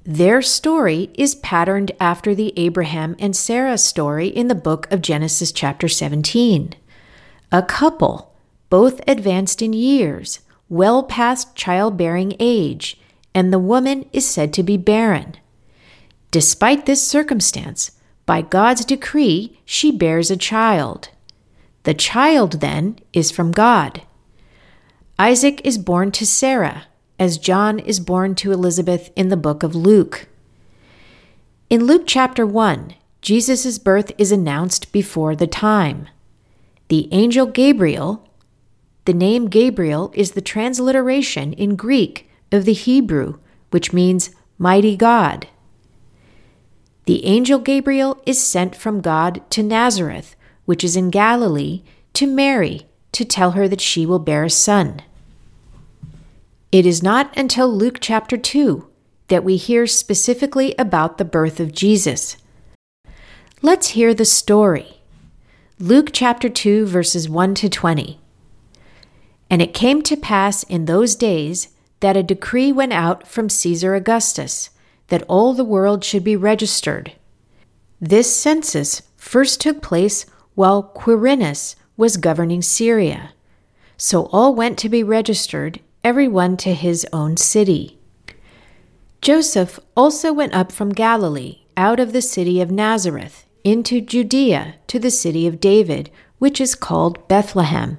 Their 0.02 0.42
story 0.42 1.12
is 1.14 1.37
patterned 1.37 1.92
after 2.00 2.35
the 2.35 2.52
Abraham 2.57 3.14
and 3.21 3.37
Sarah 3.37 3.78
story 3.78 4.26
in 4.26 4.49
the 4.49 4.57
book 4.57 4.90
of 4.90 5.00
Genesis, 5.00 5.52
chapter 5.52 5.87
17. 5.87 6.75
A 7.52 7.62
couple, 7.62 8.27
both 8.70 9.00
advanced 9.08 9.62
in 9.62 9.72
years, 9.72 10.40
well 10.68 11.02
past 11.02 11.54
childbearing 11.54 12.34
age, 12.38 13.00
and 13.34 13.52
the 13.52 13.58
woman 13.58 14.08
is 14.12 14.28
said 14.28 14.52
to 14.52 14.62
be 14.62 14.76
barren. 14.76 15.37
Despite 16.30 16.87
this 16.87 17.06
circumstance, 17.06 17.92
by 18.26 18.42
God's 18.42 18.84
decree, 18.84 19.58
she 19.64 19.90
bears 19.90 20.30
a 20.30 20.37
child. 20.37 21.08
The 21.84 21.94
child, 21.94 22.60
then, 22.60 22.98
is 23.14 23.30
from 23.30 23.52
God. 23.52 24.02
Isaac 25.18 25.62
is 25.64 25.78
born 25.78 26.12
to 26.12 26.26
Sarah, 26.26 26.84
as 27.18 27.38
John 27.38 27.78
is 27.78 27.98
born 27.98 28.34
to 28.37 28.52
Elizabeth 28.52 29.10
in 29.16 29.30
the 29.30 29.37
book 29.37 29.62
of 29.62 29.75
Luke. 29.75 30.28
In 31.70 31.87
Luke 31.87 32.04
chapter 32.06 32.46
1, 32.46 32.94
Jesus' 33.22 33.78
birth 33.78 34.12
is 34.18 34.30
announced 34.30 34.92
before 34.92 35.34
the 35.34 35.46
time. 35.46 36.08
The 36.88 37.08
angel 37.12 37.46
Gabriel, 37.46 38.27
the 39.08 39.14
name 39.14 39.48
Gabriel 39.48 40.12
is 40.14 40.32
the 40.32 40.42
transliteration 40.42 41.54
in 41.54 41.76
Greek 41.76 42.28
of 42.52 42.66
the 42.66 42.74
Hebrew, 42.74 43.38
which 43.70 43.90
means 43.90 44.34
mighty 44.58 44.98
God. 44.98 45.48
The 47.06 47.24
angel 47.24 47.58
Gabriel 47.58 48.22
is 48.26 48.38
sent 48.38 48.76
from 48.76 49.00
God 49.00 49.40
to 49.48 49.62
Nazareth, 49.62 50.36
which 50.66 50.84
is 50.84 50.94
in 50.94 51.08
Galilee, 51.08 51.84
to 52.12 52.26
Mary 52.26 52.82
to 53.12 53.24
tell 53.24 53.52
her 53.52 53.66
that 53.66 53.80
she 53.80 54.04
will 54.04 54.18
bear 54.18 54.44
a 54.44 54.50
son. 54.50 55.00
It 56.70 56.84
is 56.84 57.02
not 57.02 57.34
until 57.34 57.74
Luke 57.74 58.00
chapter 58.02 58.36
2 58.36 58.86
that 59.28 59.42
we 59.42 59.56
hear 59.56 59.86
specifically 59.86 60.74
about 60.78 61.16
the 61.16 61.24
birth 61.24 61.60
of 61.60 61.72
Jesus. 61.72 62.36
Let's 63.62 63.88
hear 63.96 64.12
the 64.12 64.26
story. 64.26 65.00
Luke 65.78 66.10
chapter 66.12 66.50
2, 66.50 66.84
verses 66.84 67.26
1 67.26 67.54
to 67.54 67.70
20. 67.70 68.20
And 69.50 69.62
it 69.62 69.75
came 69.75 70.02
to 70.02 70.17
pass 70.17 70.62
in 70.64 70.85
those 70.85 71.14
days 71.14 71.69
that 72.00 72.17
a 72.17 72.23
decree 72.23 72.71
went 72.71 72.93
out 72.93 73.26
from 73.26 73.49
Caesar 73.49 73.95
Augustus 73.95 74.71
that 75.09 75.25
all 75.28 75.55
the 75.55 75.64
world 75.64 76.05
should 76.05 76.23
be 76.23 76.37
registered. 76.37 77.12
This 78.00 78.35
census 78.35 79.02
first 79.17 79.61
took 79.61 79.83
place 79.83 80.26
while 80.55 80.83
Quirinus 80.83 81.76
was 81.97 82.17
governing 82.17 82.62
Syria. 82.62 83.33
So 83.97 84.26
all 84.26 84.55
went 84.55 84.78
to 84.78 84.88
be 84.88 85.02
registered, 85.02 85.81
every 86.05 86.28
one 86.28 86.57
to 86.59 86.75
his 86.75 87.07
own 87.12 87.37
city. 87.37 87.99
Joseph 89.21 89.81
also 89.97 90.33
went 90.33 90.55
up 90.55 90.71
from 90.71 90.90
Galilee, 90.90 91.62
out 91.76 91.99
of 91.99 92.12
the 92.12 92.23
city 92.23 92.61
of 92.61 92.71
Nazareth, 92.71 93.47
into 93.64 94.00
Judea 94.00 94.76
to 94.87 94.99
the 94.99 95.11
city 95.11 95.47
of 95.47 95.61
David, 95.61 96.11
which 96.38 96.61
is 96.61 96.76
called 96.76 97.26
Bethlehem 97.26 97.99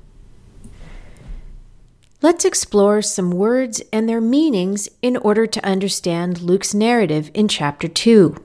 Let's 2.23 2.45
explore 2.45 3.01
some 3.01 3.31
words 3.31 3.81
and 3.91 4.07
their 4.07 4.21
meanings 4.21 4.87
in 5.01 5.17
order 5.17 5.47
to 5.47 5.65
understand 5.65 6.39
Luke's 6.39 6.71
narrative 6.71 7.31
in 7.33 7.47
chapter 7.47 7.87
2. 7.87 8.35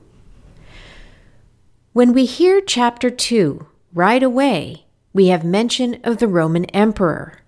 When 1.93 2.11
we 2.11 2.25
hear 2.25 2.59
chapter 2.59 3.11
2, 3.11 3.67
right 3.93 4.23
away, 4.23 4.87
we 5.13 5.27
have 5.27 5.43
mention 5.43 5.99
of 6.03 6.17
the 6.17 6.27
Roman 6.27 6.65
emperor, 6.65 7.43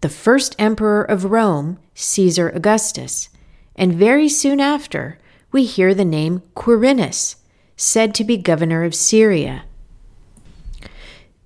the 0.00 0.08
first 0.08 0.56
emperor 0.58 1.02
of 1.02 1.26
Rome, 1.26 1.78
Caesar 1.94 2.48
Augustus, 2.48 3.28
and 3.76 3.92
very 3.92 4.28
soon 4.28 4.60
after, 4.60 5.18
we 5.52 5.66
hear 5.66 5.92
the 5.92 6.04
name 6.06 6.40
Quirinus, 6.54 7.36
said 7.76 8.14
to 8.14 8.24
be 8.24 8.38
governor 8.38 8.84
of 8.84 8.94
Syria. 8.94 9.64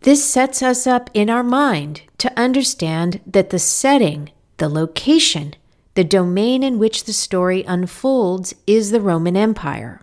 This 0.02 0.24
sets 0.24 0.62
us 0.62 0.86
up 0.86 1.10
in 1.12 1.28
our 1.28 1.42
mind 1.42 2.02
to 2.18 2.32
understand 2.38 3.20
that 3.26 3.50
the 3.50 3.58
setting, 3.58 4.30
the 4.58 4.68
location, 4.68 5.54
the 5.94 6.04
domain 6.04 6.62
in 6.62 6.78
which 6.78 7.04
the 7.04 7.12
story 7.12 7.64
unfolds 7.64 8.54
is 8.66 8.92
the 8.92 9.00
Roman 9.00 9.36
Empire. 9.36 10.02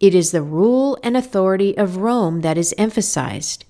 It 0.00 0.14
is 0.14 0.32
the 0.32 0.42
rule 0.42 0.98
and 1.02 1.16
authority 1.16 1.76
of 1.78 1.96
Rome 1.96 2.42
that 2.42 2.58
is 2.58 2.74
emphasized. 2.76 3.64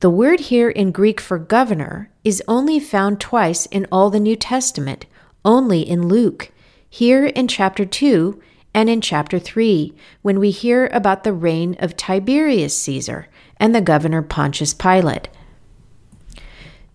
The 0.00 0.10
word 0.10 0.40
here 0.40 0.70
in 0.70 0.90
Greek 0.90 1.20
for 1.20 1.38
governor 1.38 2.10
is 2.24 2.42
only 2.48 2.80
found 2.80 3.20
twice 3.20 3.66
in 3.66 3.86
all 3.92 4.10
the 4.10 4.18
New 4.18 4.34
Testament, 4.34 5.06
only 5.44 5.88
in 5.88 6.08
Luke, 6.08 6.50
here 6.90 7.26
in 7.26 7.46
chapter 7.46 7.84
2 7.84 8.42
and 8.74 8.90
in 8.90 9.00
chapter 9.00 9.38
3 9.38 9.94
when 10.22 10.40
we 10.40 10.50
hear 10.50 10.88
about 10.88 11.22
the 11.22 11.32
reign 11.32 11.76
of 11.78 11.96
Tiberius 11.96 12.76
Caesar 12.82 13.28
and 13.62 13.72
the 13.72 13.80
governor 13.80 14.22
Pontius 14.22 14.74
Pilate. 14.74 15.28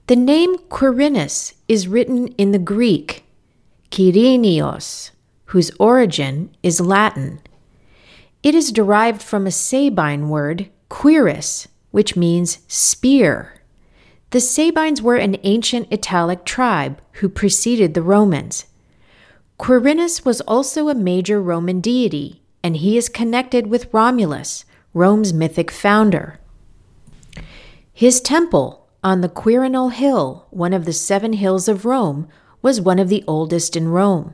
The 0.08 0.18
name 0.18 0.58
Quirinus 0.70 1.54
is 1.70 1.88
written 1.88 2.28
in 2.38 2.52
the 2.52 2.60
Greek 2.60 3.24
Quirinios, 3.90 5.12
whose 5.46 5.72
origin 5.80 6.54
is 6.62 6.82
Latin. 6.82 7.40
It 8.44 8.54
is 8.54 8.74
derived 8.74 9.22
from 9.22 9.48
a 9.48 9.52
Sabine 9.52 10.28
word, 10.28 10.70
quirus, 10.90 11.68
which 11.92 12.18
means 12.18 12.60
spear. 12.68 13.62
The 14.32 14.42
Sabines 14.42 15.02
were 15.02 15.16
an 15.16 15.38
ancient 15.44 15.88
Italic 15.90 16.44
tribe 16.44 17.02
who 17.14 17.30
preceded 17.30 17.94
the 17.94 18.02
Romans. 18.02 18.66
Quirinus 19.58 20.26
was 20.26 20.42
also 20.42 20.90
a 20.90 20.96
major 20.96 21.42
Roman 21.42 21.80
deity, 21.80 22.42
and 22.62 22.76
he 22.76 22.98
is 22.98 23.08
connected 23.08 23.68
with 23.68 23.94
Romulus, 23.94 24.66
Rome's 24.94 25.32
mythic 25.32 25.72
founder. 25.72 26.42
His 27.98 28.22
temple 28.22 28.86
on 29.04 29.22
the 29.22 29.28
Quirinal 29.28 29.92
Hill, 29.92 30.46
one 30.52 30.72
of 30.72 30.86
the 30.86 30.94
seven 30.94 31.34
hills 31.34 31.68
of 31.68 31.84
Rome, 31.84 32.28
was 32.62 32.80
one 32.80 33.00
of 33.00 33.10
the 33.10 33.24
oldest 33.28 33.76
in 33.76 33.88
Rome, 33.88 34.34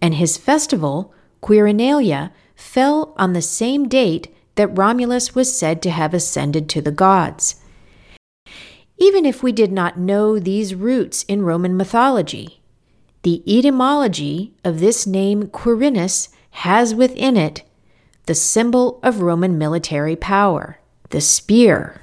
and 0.00 0.14
his 0.14 0.36
festival, 0.36 1.12
Quirinalia, 1.42 2.30
fell 2.54 3.12
on 3.16 3.32
the 3.32 3.42
same 3.42 3.88
date 3.88 4.32
that 4.54 4.78
Romulus 4.78 5.34
was 5.34 5.52
said 5.52 5.82
to 5.82 5.90
have 5.90 6.14
ascended 6.14 6.68
to 6.68 6.80
the 6.80 6.92
gods. 6.92 7.56
Even 8.96 9.26
if 9.26 9.42
we 9.42 9.50
did 9.50 9.72
not 9.72 9.98
know 9.98 10.38
these 10.38 10.76
roots 10.76 11.24
in 11.24 11.42
Roman 11.42 11.76
mythology, 11.76 12.60
the 13.22 13.42
etymology 13.44 14.54
of 14.62 14.78
this 14.78 15.04
name 15.04 15.48
Quirinus 15.48 16.28
has 16.52 16.94
within 16.94 17.36
it 17.36 17.64
the 18.26 18.36
symbol 18.36 19.00
of 19.02 19.20
Roman 19.20 19.58
military 19.58 20.14
power, 20.14 20.78
the 21.08 21.20
spear. 21.20 22.02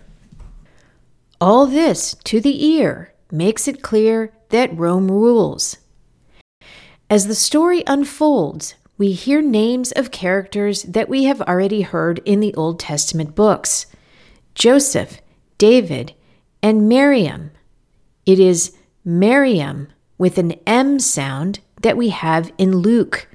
All 1.40 1.68
this, 1.68 2.16
to 2.24 2.42
the 2.42 2.66
ear, 2.66 3.14
makes 3.32 3.68
it 3.68 3.84
clear 3.84 4.34
that 4.50 4.76
Rome 4.76 5.12
rules. 5.12 5.78
As 7.12 7.28
the 7.28 7.36
story 7.36 7.84
unfolds, 7.86 8.74
we 8.98 9.12
hear 9.12 9.42
names 9.44 9.92
of 9.92 10.10
characters 10.10 10.82
that 10.84 11.08
we 11.08 11.26
have 11.26 11.42
already 11.42 11.82
heard 11.82 12.20
in 12.26 12.40
the 12.40 12.56
Old 12.56 12.80
Testament 12.80 13.36
books 13.36 13.86
Joseph, 14.56 15.22
David, 15.60 16.14
and 16.64 16.90
Miriam. 16.90 17.52
It 18.26 18.40
is 18.40 18.76
Miriam 19.06 19.90
with 20.18 20.40
an 20.40 20.54
M 20.66 20.98
sound 21.00 21.60
that 21.84 21.96
we 21.98 22.10
have 22.10 22.52
in 22.58 22.78
Luke, 22.78 23.30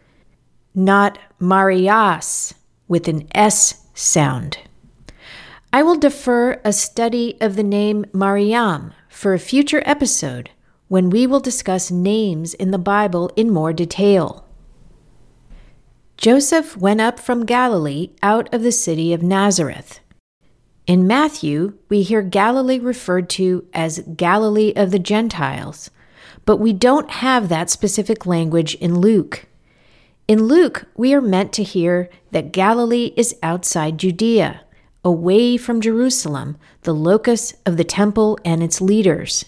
not 0.75 1.21
Marias 1.38 2.53
with 2.88 3.07
an 3.07 3.29
S 3.33 3.87
sound. 3.95 4.59
I 5.72 5.82
will 5.82 5.96
defer 5.96 6.61
a 6.64 6.72
study 6.72 7.37
of 7.40 7.56
the 7.56 7.62
name 7.62 8.04
Mariam 8.12 8.92
for 9.08 9.32
a 9.32 9.38
future 9.38 9.82
episode 9.87 10.50
when 10.88 11.08
we 11.11 11.26
will 11.26 11.40
discuss 11.40 11.90
names 11.90 12.54
in 12.54 12.70
the 12.70 12.78
Bible 12.78 13.30
in 13.37 13.50
more 13.50 13.72
detail. 13.72 14.46
Joseph 16.16 16.76
went 16.76 17.00
up 17.00 17.18
from 17.18 17.46
Galilee 17.46 18.11
out 18.22 18.52
of 18.54 18.62
the 18.62 18.72
city 18.72 19.12
of 19.12 19.22
Nazareth. 19.22 20.00
In 20.87 21.06
Matthew, 21.06 21.78
we 21.88 22.02
hear 22.02 22.22
Galilee 22.22 22.78
referred 22.78 23.30
to 23.30 23.66
as 23.72 24.04
Galilee 24.16 24.72
of 24.76 24.90
the 24.90 24.98
Gentiles 24.98 25.90
but 26.44 26.56
we 26.56 26.72
don't 26.72 27.11
have 27.11 27.48
that 27.48 27.70
specific 27.70 28.26
language 28.26 28.74
in 28.76 28.98
Luke. 28.98 29.46
In 30.28 30.44
Luke, 30.44 30.87
we 30.96 31.14
are 31.14 31.20
meant 31.20 31.52
to 31.54 31.62
hear 31.62 32.08
that 32.30 32.52
Galilee 32.52 33.12
is 33.16 33.37
outside 33.42 33.98
Judea, 33.98 34.62
away 35.05 35.57
from 35.57 35.81
Jerusalem, 35.81 36.57
the 36.83 36.93
locus 36.93 37.55
of 37.67 37.77
the 37.77 37.85
temple 37.85 38.38
and 38.45 38.62
its 38.62 38.81
leaders. 38.81 39.45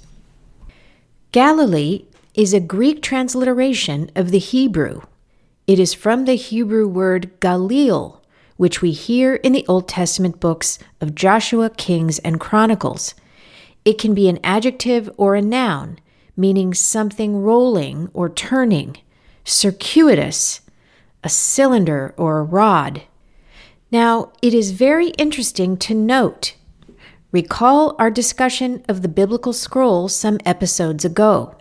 Galilee 1.33 2.05
is 2.35 2.53
a 2.53 2.61
Greek 2.61 3.03
transliteration 3.03 4.11
of 4.17 4.31
the 4.31 4.38
Hebrew. 4.38 5.03
It 5.67 5.79
is 5.79 5.95
from 5.95 6.25
the 6.25 6.35
Hebrew 6.35 6.87
word 6.88 7.31
Galil, 7.40 8.21
which 8.57 8.83
we 8.83 8.93
hear 8.93 9.37
in 9.37 9.53
the 9.53 9.67
Old 9.67 9.88
Testament 9.88 10.40
books 10.40 10.79
of 11.01 11.14
Joshua, 11.14 11.71
Kings, 11.71 12.19
and 12.21 12.40
Chronicles. 12.40 13.14
It 13.85 13.99
can 13.99 14.14
be 14.14 14.29
an 14.29 14.40
adjective 14.43 15.11
or 15.17 15.35
a 15.35 15.43
noun, 15.43 15.99
meaning 16.37 16.75
something 16.75 17.43
rolling 17.43 18.11
or 18.12 18.29
turning, 18.29 18.97
circuitous, 19.45 20.61
a 21.23 21.29
cylinder 21.29 22.14
or 22.17 22.38
a 22.38 22.45
rod. 22.45 23.03
Now, 23.94 24.33
it 24.42 24.52
is 24.54 24.72
very 24.72 25.11
interesting 25.11 25.76
to 25.76 25.94
note. 25.94 26.57
Recall 27.30 27.94
our 27.96 28.11
discussion 28.11 28.85
of 28.88 29.02
the 29.02 29.09
biblical 29.09 29.52
scroll 29.52 30.09
some 30.09 30.40
episodes 30.44 31.04
ago. 31.04 31.54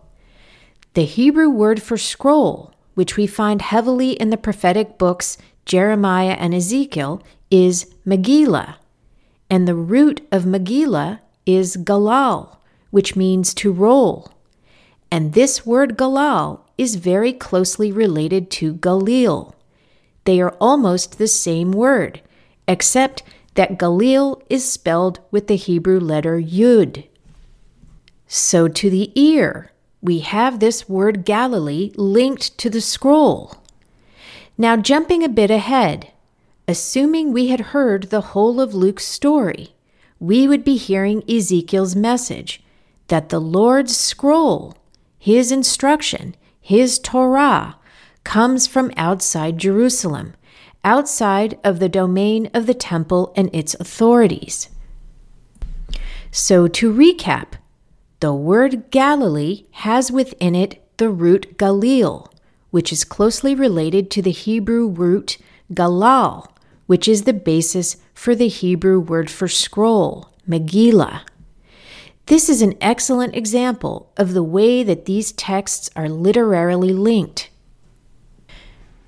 The 0.96 1.06
Hebrew 1.06 1.48
word 1.48 1.84
for 1.84 1.96
scroll, 1.96 2.74
which 2.96 3.18
we 3.18 3.28
find 3.28 3.62
heavily 3.62 4.14
in 4.14 4.32
the 4.32 4.38
prophetic 4.38 4.98
books 4.98 5.38
Jeremiah 5.66 6.36
and 6.40 6.56
Ezekiel, 6.56 7.22
is 7.52 7.94
Megillah, 8.04 8.78
and 9.48 9.68
the 9.68 9.76
root 9.76 10.28
of 10.32 10.42
Megillah 10.42 11.20
is 11.46 11.78
galal, 11.78 12.58
which 12.90 13.16
means 13.16 13.54
to 13.54 13.72
roll. 13.72 14.34
And 15.12 15.34
this 15.34 15.68
word 15.68 16.00
galal 16.00 16.62
is 16.80 16.96
very 16.96 17.32
closely 17.32 17.92
related 17.92 18.50
to 18.58 18.74
Galil. 18.74 19.53
They 20.26 20.40
are 20.42 20.56
almost 20.60 21.18
the 21.18 21.28
same 21.28 21.72
word, 21.72 22.22
except 22.68 23.24
that 23.56 23.78
Galil 23.78 24.42
is 24.50 24.70
spelled 24.70 25.20
with 25.32 25.48
the 25.48 25.56
Hebrew 25.56 26.00
letter 26.00 26.40
Yud. 26.40 27.06
So 28.28 28.68
to 28.68 28.90
the 28.90 29.12
ear, 29.20 29.72
we 30.02 30.20
have 30.20 30.60
this 30.60 30.90
word 30.90 31.24
Galilee 31.26 31.92
linked 31.96 32.58
to 32.58 32.70
the 32.70 32.82
scroll. 32.82 33.58
Now, 34.58 34.76
jumping 34.76 35.24
a 35.24 35.30
bit 35.30 35.52
ahead, 35.52 36.12
assuming 36.68 37.32
we 37.32 37.48
had 37.48 37.72
heard 37.72 38.04
the 38.04 38.22
whole 38.22 38.60
of 38.60 38.74
Luke's 38.74 39.06
story, 39.06 39.74
we 40.20 40.48
would 40.48 40.64
be 40.64 40.78
hearing 40.78 41.24
Ezekiel's 41.30 41.96
message 41.96 42.64
that 43.08 43.30
the 43.30 43.40
Lord's 43.42 43.96
scroll, 43.96 44.78
his 45.20 45.52
instruction, 45.52 46.36
his 46.60 46.98
Torah, 46.98 47.78
comes 48.24 48.68
from 48.68 48.92
outside 48.98 49.58
Jerusalem, 49.58 50.34
outside 50.84 51.60
of 51.64 51.80
the 51.80 51.90
domain 51.90 52.50
of 52.54 52.66
the 52.66 52.74
temple 52.74 53.34
and 53.36 53.50
its 53.54 53.74
authorities. 53.76 54.70
So, 56.32 56.68
to 56.68 56.94
recap, 56.94 57.54
the 58.20 58.34
word 58.34 58.90
Galilee 58.90 59.66
has 59.72 60.12
within 60.12 60.56
it 60.56 60.82
the 60.98 61.10
root 61.10 61.58
Galil, 61.58 62.32
which 62.72 62.92
is 62.92 63.04
closely 63.04 63.54
related 63.54 64.10
to 64.10 64.22
the 64.22 64.32
Hebrew 64.32 64.88
root 64.88 65.38
galal, 65.72 66.50
which 66.88 67.08
is 67.08 67.24
the 67.24 67.34
basis 67.34 67.98
for 68.14 68.34
the 68.34 68.48
Hebrew 68.48 69.00
word 69.00 69.30
for 69.30 69.48
scroll, 69.48 70.34
Megillah. 70.50 71.22
This 72.26 72.50
is 72.50 72.62
an 72.62 72.76
excellent 72.82 73.36
example 73.36 74.12
of 74.18 74.34
the 74.34 74.44
way 74.44 74.82
that 74.82 75.06
these 75.06 75.32
texts 75.34 75.90
are 75.96 76.10
literarily 76.10 76.94
linked. 76.94 77.50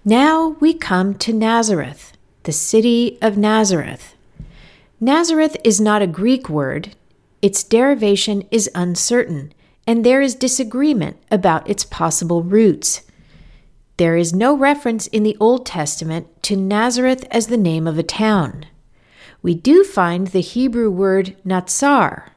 Now 0.07 0.49
we 0.59 0.75
come 0.75 1.15
to 1.15 1.33
Nazareth, 1.33 2.15
the 2.43 2.51
city 2.51 3.17
of 3.23 3.39
Nazareth. 3.39 4.13
Nazareth 4.99 5.57
is 5.63 5.81
not 5.81 6.03
a 6.03 6.07
Greek 6.21 6.47
word, 6.47 6.95
its 7.41 7.63
derivation 7.63 8.43
is 8.51 8.69
uncertain, 8.75 9.51
and 9.87 10.05
there 10.05 10.21
is 10.21 10.35
disagreement 10.35 11.17
about 11.31 11.67
its 11.67 11.83
possible 11.83 12.43
roots. 12.43 13.01
There 13.97 14.15
is 14.15 14.31
no 14.31 14.55
reference 14.55 15.07
in 15.07 15.23
the 15.23 15.37
Old 15.39 15.65
Testament 15.65 16.27
to 16.43 16.55
Nazareth 16.55 17.25
as 17.31 17.47
the 17.47 17.57
name 17.57 17.87
of 17.87 17.97
a 17.97 18.03
town. 18.03 18.67
We 19.41 19.55
do 19.55 19.83
find 19.83 20.27
the 20.27 20.41
Hebrew 20.41 20.91
word 20.91 21.35
Natsar, 21.43 22.29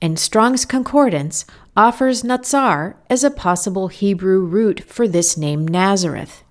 and 0.00 0.18
Strong's 0.18 0.64
Concordance 0.64 1.44
offers 1.76 2.22
Natsar 2.22 2.94
as 3.10 3.22
a 3.22 3.30
possible 3.30 3.88
Hebrew 3.88 4.40
root 4.40 4.80
for 4.84 5.06
this 5.06 5.36
name 5.36 5.68
Nazareth. 5.68 6.44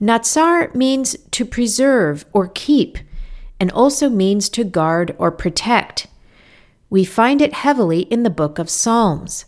Natsar 0.00 0.74
means 0.74 1.16
to 1.30 1.44
preserve 1.44 2.26
or 2.32 2.48
keep, 2.48 2.98
and 3.58 3.72
also 3.72 4.10
means 4.10 4.48
to 4.50 4.64
guard 4.64 5.14
or 5.18 5.30
protect. 5.30 6.06
We 6.90 7.04
find 7.04 7.40
it 7.40 7.54
heavily 7.54 8.00
in 8.00 8.22
the 8.22 8.30
book 8.30 8.58
of 8.58 8.70
Psalms. 8.70 9.46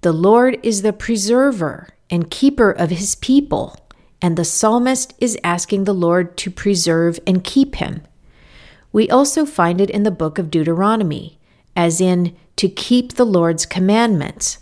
The 0.00 0.12
Lord 0.12 0.58
is 0.62 0.82
the 0.82 0.92
preserver 0.92 1.90
and 2.10 2.30
keeper 2.30 2.70
of 2.70 2.90
his 2.90 3.14
people, 3.14 3.76
and 4.20 4.36
the 4.36 4.44
psalmist 4.44 5.14
is 5.18 5.38
asking 5.44 5.84
the 5.84 5.94
Lord 5.94 6.36
to 6.38 6.50
preserve 6.50 7.20
and 7.26 7.44
keep 7.44 7.76
him. 7.76 8.02
We 8.92 9.08
also 9.08 9.46
find 9.46 9.80
it 9.80 9.90
in 9.90 10.02
the 10.02 10.10
book 10.10 10.38
of 10.38 10.50
Deuteronomy, 10.50 11.38
as 11.76 12.00
in 12.00 12.36
to 12.56 12.68
keep 12.68 13.14
the 13.14 13.24
Lord's 13.24 13.66
commandments. 13.66 14.58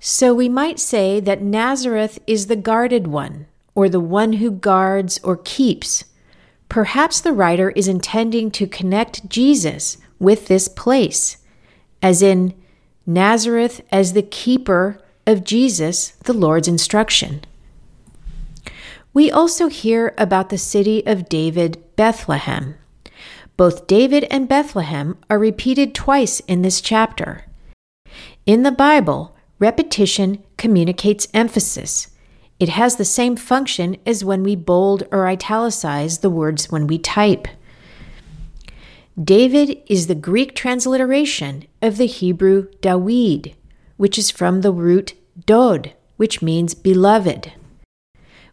So 0.00 0.32
we 0.32 0.48
might 0.48 0.78
say 0.78 1.20
that 1.20 1.42
Nazareth 1.42 2.18
is 2.26 2.46
the 2.46 2.56
guarded 2.56 3.06
one, 3.06 3.46
or 3.74 3.88
the 3.88 4.00
one 4.00 4.34
who 4.34 4.50
guards 4.50 5.20
or 5.22 5.36
keeps. 5.36 6.04
Perhaps 6.70 7.20
the 7.20 7.34
writer 7.34 7.70
is 7.70 7.86
intending 7.86 8.50
to 8.52 8.66
connect 8.66 9.28
Jesus 9.28 9.98
with 10.18 10.46
this 10.46 10.68
place, 10.68 11.36
as 12.02 12.22
in 12.22 12.54
Nazareth 13.04 13.82
as 13.92 14.14
the 14.14 14.22
keeper 14.22 15.02
of 15.26 15.44
Jesus, 15.44 16.10
the 16.24 16.32
Lord's 16.32 16.68
instruction. 16.68 17.42
We 19.12 19.30
also 19.30 19.68
hear 19.68 20.14
about 20.16 20.48
the 20.48 20.58
city 20.58 21.04
of 21.04 21.28
David, 21.28 21.82
Bethlehem. 21.96 22.76
Both 23.58 23.86
David 23.86 24.24
and 24.30 24.48
Bethlehem 24.48 25.18
are 25.28 25.38
repeated 25.38 25.94
twice 25.94 26.40
in 26.40 26.62
this 26.62 26.80
chapter. 26.80 27.44
In 28.46 28.62
the 28.62 28.72
Bible, 28.72 29.36
repetition 29.60 30.42
communicates 30.56 31.28
emphasis. 31.32 32.08
It 32.58 32.70
has 32.70 32.96
the 32.96 33.04
same 33.04 33.36
function 33.36 33.98
as 34.04 34.24
when 34.24 34.42
we 34.42 34.56
bold 34.56 35.04
or 35.12 35.28
italicize 35.28 36.18
the 36.18 36.30
words 36.30 36.72
when 36.72 36.86
we 36.86 36.98
type. 36.98 37.46
David 39.22 39.82
is 39.86 40.06
the 40.06 40.14
Greek 40.14 40.54
transliteration 40.54 41.66
of 41.82 41.98
the 41.98 42.06
Hebrew 42.06 42.68
Dawid, 42.80 43.54
which 43.96 44.18
is 44.18 44.30
from 44.30 44.62
the 44.62 44.72
root 44.72 45.14
dod, 45.46 45.92
which 46.16 46.42
means 46.42 46.74
beloved. 46.74 47.52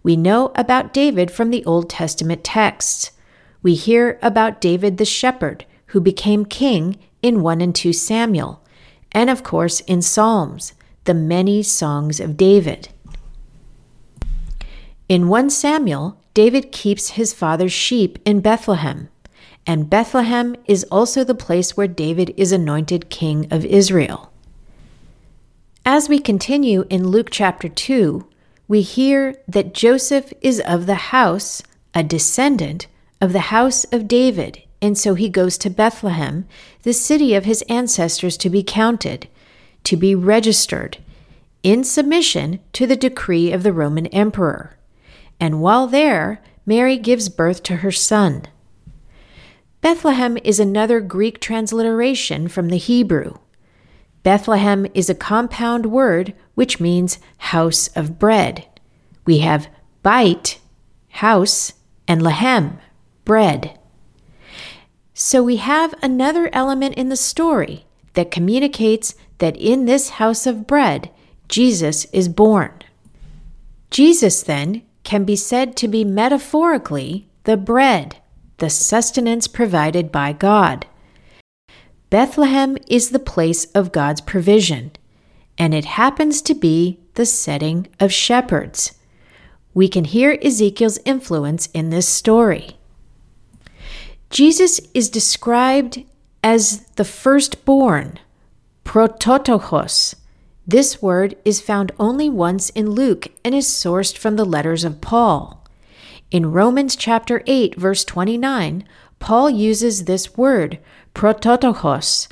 We 0.04 0.17
know 0.17 0.52
about 0.56 0.93
David 0.93 1.32
from 1.32 1.50
the 1.50 1.63
Old 1.65 1.89
Testament 1.89 2.43
texts. 2.43 3.12
We 3.62 3.76
hear 3.76 4.20
about 4.22 4.62
David 4.62 4.98
the 4.98 5.06
shepherd, 5.06 5.65
who 5.88 6.02
became 6.02 6.46
king 6.46 6.98
in 7.22 7.41
1 7.41 7.62
and 7.62 7.74
2 7.74 7.93
Samuel, 7.93 8.62
and 9.13 9.30
of 9.30 9.43
course 9.43 9.80
in 9.82 10.02
Psalms, 10.02 10.74
the 11.08 11.13
many 11.13 11.63
songs 11.63 12.20
of 12.20 12.38
David. 12.38 12.89
In 15.10 15.30
1 15.30 15.50
Samuel, 15.50 16.22
David 16.34 16.72
keeps 16.72 17.12
his 17.12 17.34
father's 17.34 17.74
sheep 17.74 18.20
in 18.26 18.41
Bethlehem, 18.41 19.08
and 19.65 19.89
Bethlehem 19.89 20.56
is 20.65 20.84
also 20.91 21.24
the 21.24 21.34
place 21.34 21.76
where 21.76 21.88
David 21.88 22.34
is 22.36 22.52
anointed 22.52 23.10
king 23.10 23.48
of 23.50 23.65
Israel. 23.65 24.32
As 25.86 26.10
we 26.10 26.20
continue 26.20 26.86
in 26.89 27.08
Luke 27.08 27.30
chapter 27.32 27.70
2, 27.70 28.28
we 28.67 28.82
hear 28.82 29.34
that 29.48 29.74
Joseph 29.74 30.34
is 30.41 30.60
of 30.60 30.88
the 30.88 30.96
house, 31.15 31.63
a 31.93 32.04
descendant 32.04 32.88
of 33.22 33.32
the 33.32 33.48
house 33.56 33.86
of 33.86 34.10
David, 34.10 34.62
and 34.82 34.98
so 34.98 35.15
he 35.15 35.30
goes 35.30 35.58
to 35.60 35.70
Bethlehem, 35.70 36.46
the 36.84 36.93
city 36.93 37.34
of 37.34 37.46
his 37.46 37.62
ancestors, 37.70 38.36
to 38.38 38.50
be 38.50 38.62
counted, 38.62 39.30
to 39.88 39.95
be 39.95 40.13
registered, 40.13 40.97
in 41.63 41.82
submission 41.82 42.60
to 42.73 42.86
the 42.86 42.97
decree 42.97 43.54
of 43.54 43.63
the 43.63 43.71
Roman 43.71 44.08
emperor. 44.08 44.78
And 45.39 45.62
while 45.62 45.88
there, 45.88 46.41
Mary 46.65 46.97
gives 46.97 47.30
birth 47.30 47.63
to 47.63 47.78
her 47.78 47.91
son. 47.91 48.43
Bethlehem 49.80 50.38
is 50.43 50.60
another 50.60 51.00
Greek 51.00 51.39
transliteration 51.39 52.50
from 52.50 52.67
the 52.67 52.78
Hebrew. 52.78 53.38
Bethlehem 54.23 54.88
is 54.93 55.10
a 55.10 55.15
compound 55.15 55.86
word 55.86 56.34
which 56.54 56.82
means 56.82 57.19
house 57.38 57.88
of 57.95 58.19
bread. 58.19 58.67
We 59.26 59.38
have 59.38 59.69
bite, 60.04 60.60
house, 61.10 61.71
and 62.10 62.21
lahem, 62.21 62.80
bread. 63.23 63.80
So 65.13 65.41
we 65.41 65.56
have 65.58 65.95
another 66.02 66.50
element 66.52 66.95
in 66.95 67.08
the 67.08 67.15
story 67.15 67.86
that 68.15 68.32
communicates 68.32 69.15
that 69.39 69.58
in 69.58 69.86
this 69.86 70.10
house 70.12 70.45
of 70.45 70.67
bread, 70.67 71.12
Jesus 71.47 72.06
is 72.06 72.28
born. 72.28 72.71
Jesus, 73.91 74.43
then, 74.43 74.82
can 75.04 75.23
be 75.23 75.36
said 75.36 75.78
to 75.78 75.88
be 75.88 76.04
metaphorically 76.04 77.28
the 77.45 77.56
bread, 77.58 78.17
the 78.58 78.69
sustenance 78.69 79.47
provided 79.47 80.12
by 80.12 80.34
God. 80.34 80.86
Bethlehem 82.10 82.78
is 82.89 83.10
the 83.10 83.19
place 83.19 83.65
of 83.71 83.91
God's 83.91 84.21
provision, 84.21 84.91
and 85.58 85.73
it 85.73 85.86
happens 85.86 86.41
to 86.43 86.54
be 86.54 87.00
the 87.13 87.26
setting 87.26 87.88
of 88.00 88.12
shepherds. 88.12 88.93
We 89.73 89.88
can 89.88 90.06
hear 90.06 90.38
Ezekiel's 90.41 91.00
influence 91.06 91.67
in 91.73 91.89
this 91.89 92.08
story. 92.08 92.78
Jesus 94.30 94.80
is 94.93 95.10
described 95.10 96.04
as 96.43 96.82
the 96.95 97.06
firstborn, 97.06 98.19
prototokos. 98.88 100.15
This 100.65 101.02
word 101.02 101.36
is 101.43 101.60
found 101.60 101.91
only 102.00 102.30
once 102.30 102.69
in 102.69 102.91
Luke 102.91 103.28
and 103.43 103.54
is 103.54 103.67
sourced 103.67 104.17
from 104.17 104.38
the 104.38 104.45
letters 104.45 104.86
of 104.86 105.02
Paul. 105.02 105.62
In 106.32 106.54
Romans 106.54 106.95
chapter 106.95 107.43
8 107.45 107.76
verse 107.76 108.06
29, 108.06 108.88
Paul 109.19 109.50
uses 109.50 110.06
this 110.06 110.38
word, 110.38 110.80
prototokos. 111.13 112.30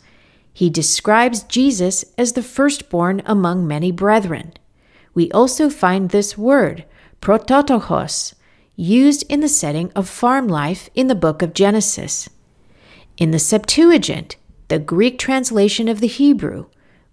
He 0.54 0.70
describes 0.70 1.44
Jesus 1.44 2.06
as 2.18 2.32
the 2.32 2.42
firstborn 2.42 3.22
among 3.26 3.68
many 3.68 3.92
brethren. 3.92 4.54
We 5.14 5.30
also 5.32 5.70
find 5.70 6.10
this 6.10 6.38
word, 6.38 6.86
prototokos, 7.22 8.34
used 8.78 9.30
in 9.30 9.42
the 9.42 9.50
setting 9.50 9.92
of 9.92 10.08
farm 10.08 10.48
life 10.48 10.90
in 10.96 11.08
the 11.08 11.16
book 11.16 11.42
of 11.42 11.54
Genesis. 11.54 12.30
In 13.18 13.32
the 13.32 13.40
Septuagint, 13.40 14.38
the 14.68 14.80
Greek 14.80 15.20
translation 15.20 15.88
of 15.88 16.00
the 16.00 16.08
Hebrew, 16.08 16.66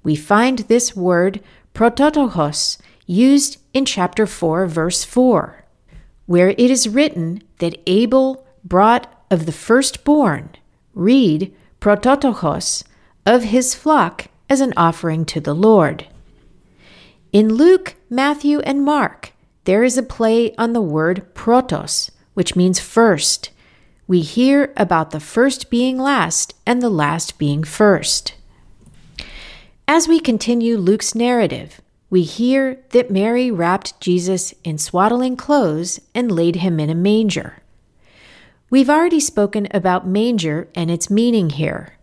we 0.03 0.17
find 0.17 0.61
this 0.61 0.97
word 0.97 1.41
prototokos 1.75 2.79
used 3.07 3.59
in 3.73 3.85
chapter 3.85 4.27
4, 4.27 4.67
verse 4.67 5.05
4, 5.05 5.65
where 6.27 6.51
it 6.51 6.59
is 6.59 6.89
written 6.89 7.43
that 7.59 7.81
Abel 7.87 8.47
brought 8.65 9.25
of 9.31 9.47
the 9.47 9.53
firstborn, 9.53 10.51
read 10.95 11.55
prototokos, 11.81 12.85
of 13.25 13.45
his 13.45 13.75
flock 13.75 14.27
as 14.49 14.61
an 14.61 14.73
offering 14.77 15.25
to 15.25 15.41
the 15.41 15.55
Lord. 15.55 16.07
In 17.33 17.55
Luke, 17.55 17.97
Matthew, 18.11 18.61
and 18.61 18.85
Mark, 18.85 19.33
there 19.65 19.85
is 19.85 19.97
a 19.97 20.03
play 20.03 20.55
on 20.57 20.73
the 20.73 20.81
word 20.81 21.35
protos, 21.35 22.11
which 22.35 22.57
means 22.57 22.81
first. 22.81 23.51
We 24.13 24.21
hear 24.21 24.75
about 24.77 25.11
the 25.11 25.21
first 25.21 25.71
being 25.71 25.97
last 25.97 26.55
and 26.67 26.83
the 26.83 26.91
last 26.91 27.39
being 27.39 27.65
first. 27.65 28.35
As 29.89 30.07
we 30.07 30.21
continue 30.21 30.77
Luke's 30.77 31.15
narrative, 31.15 31.81
we 32.11 32.21
hear 32.21 32.79
that 32.91 33.11
Mary 33.11 33.51
wrapped 33.51 33.99
Jesus 34.03 34.53
in 34.65 34.77
swaddling 34.77 35.35
clothes 35.35 35.99
and 36.15 36.31
laid 36.31 36.57
him 36.57 36.79
in 36.79 36.91
a 36.91 36.95
manger. 36.95 37.63
We've 38.69 38.91
already 38.91 39.19
spoken 39.19 39.67
about 39.71 40.07
manger 40.07 40.69
and 40.75 40.91
its 40.91 41.09
meaning 41.09 41.49
here. 41.49 41.95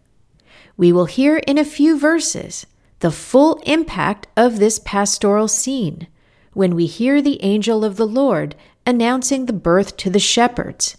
We 0.77 0.91
will 0.91 1.05
hear 1.05 1.37
in 1.37 1.59
a 1.59 1.63
few 1.63 1.95
verses 1.99 2.65
the 3.01 3.11
full 3.11 3.61
impact 3.67 4.25
of 4.35 4.57
this 4.57 4.79
pastoral 4.79 5.47
scene 5.47 6.07
when 6.53 6.73
we 6.73 6.87
hear 6.87 7.21
the 7.21 7.39
angel 7.43 7.85
of 7.85 7.97
the 7.97 8.07
Lord 8.07 8.55
announcing 8.83 9.45
the 9.45 9.53
birth 9.53 9.95
to 9.97 10.09
the 10.09 10.17
shepherds. 10.17 10.97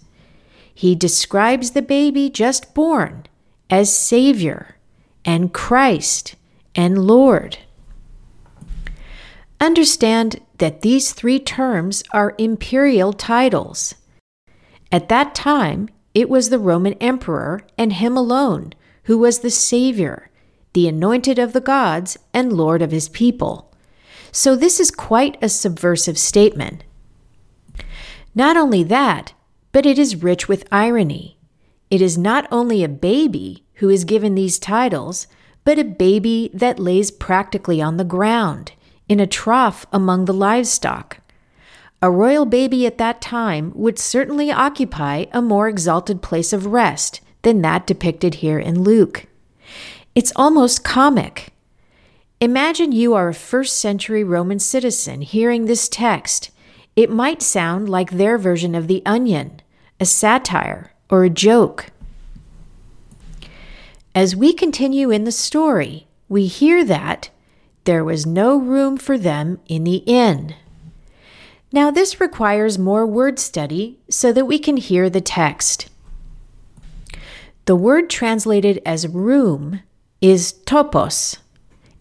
He 0.75 0.95
describes 0.95 1.73
the 1.73 1.83
baby 1.83 2.31
just 2.31 2.75
born 2.75 3.27
as 3.69 3.95
Savior 3.95 4.77
and 5.25 5.53
Christ 5.53 6.35
and 6.75 7.07
Lord. 7.07 7.59
Understand 9.61 10.41
that 10.59 10.81
these 10.81 11.13
three 11.13 11.39
terms 11.39 12.03
are 12.13 12.35
imperial 12.39 13.13
titles. 13.13 13.95
At 14.91 15.09
that 15.09 15.35
time, 15.35 15.91
it 16.15 16.29
was 16.29 16.49
the 16.49 16.59
Roman 16.59 16.95
emperor 16.95 17.63
and 17.77 17.93
him 17.93 18.17
alone 18.17 18.73
who 19.05 19.19
was 19.19 19.41
the 19.41 19.51
Savior, 19.51 20.31
the 20.73 20.89
anointed 20.89 21.39
of 21.39 21.53
the 21.53 21.61
gods 21.61 22.17
and 22.33 22.53
Lord 22.53 22.83
of 22.83 22.91
his 22.91 23.09
people. 23.09 23.73
So 24.33 24.57
this 24.57 24.81
is 24.81 24.91
quite 24.91 25.37
a 25.43 25.49
subversive 25.49 26.19
statement. 26.19 26.85
Not 28.35 28.57
only 28.57 28.83
that, 28.85 29.33
but 29.73 29.87
it 29.87 29.99
is 29.99 30.23
rich 30.23 30.49
with 30.49 30.67
irony. 30.73 31.39
It 31.91 32.01
is 32.01 32.17
not 32.17 32.47
only 32.51 32.83
a 32.83 32.89
baby 32.89 33.65
who 33.75 33.89
is 33.89 34.05
given 34.05 34.35
these 34.35 34.59
titles, 34.59 35.27
but 35.65 35.79
a 35.79 35.85
baby 35.85 36.51
that 36.55 36.79
lays 36.79 37.11
practically 37.11 37.81
on 37.81 37.97
the 37.97 38.05
ground, 38.05 38.73
in 39.09 39.21
a 39.21 39.27
trough 39.27 39.87
among 39.93 40.25
the 40.25 40.35
livestock. 40.35 41.19
A 42.03 42.11
royal 42.11 42.47
baby 42.47 42.87
at 42.87 42.99
that 42.99 43.21
time 43.21 43.73
would 43.75 43.99
certainly 43.99 44.51
occupy 44.51 45.27
a 45.33 45.43
more 45.43 45.69
exalted 45.69 46.23
place 46.23 46.53
of 46.53 46.67
rest 46.67 47.21
than 47.43 47.61
that 47.63 47.87
depicted 47.87 48.37
here 48.37 48.59
in 48.59 48.83
Luke. 48.83 49.27
It's 50.15 50.33
almost 50.35 50.85
comic. 50.85 51.53
Imagine 52.41 52.93
you 52.93 53.15
are 53.15 53.29
a 53.29 53.35
first 53.35 53.77
century 53.77 54.25
Roman 54.25 54.59
citizen 54.59 55.21
hearing 55.21 55.67
this 55.67 55.89
text. 55.89 56.51
It 56.97 57.11
might 57.11 57.43
sound 57.43 57.89
like 57.89 58.11
their 58.11 58.37
version 58.39 58.75
of 58.75 58.89
The 58.89 59.03
Onion, 59.07 59.63
a 59.99 60.05
satire, 60.05 60.93
or 61.09 61.25
a 61.25 61.31
joke. 61.31 61.87
As 64.15 64.35
we 64.35 64.53
continue 64.53 65.11
in 65.11 65.25
the 65.25 65.33
story, 65.33 66.09
we 66.29 66.47
hear 66.47 66.85
that 66.85 67.31
there 67.85 68.05
was 68.05 68.27
no 68.27 68.57
room 68.57 68.97
for 68.97 69.17
them 69.17 69.61
in 69.67 69.85
the 69.85 70.03
inn. 70.07 70.55
Now, 71.73 71.91
this 71.91 72.21
requires 72.21 72.79
more 72.79 73.07
word 73.07 73.39
study 73.39 73.99
so 74.09 74.33
that 74.33 74.47
we 74.47 74.59
can 74.59 74.77
hear 74.77 75.09
the 75.09 75.21
text. 75.21 75.89
The 77.67 77.77
word 77.77 78.11
translated 78.11 78.83
as 78.85 79.07
room 79.07 79.81
is 80.21 80.53
topos, 80.53 81.39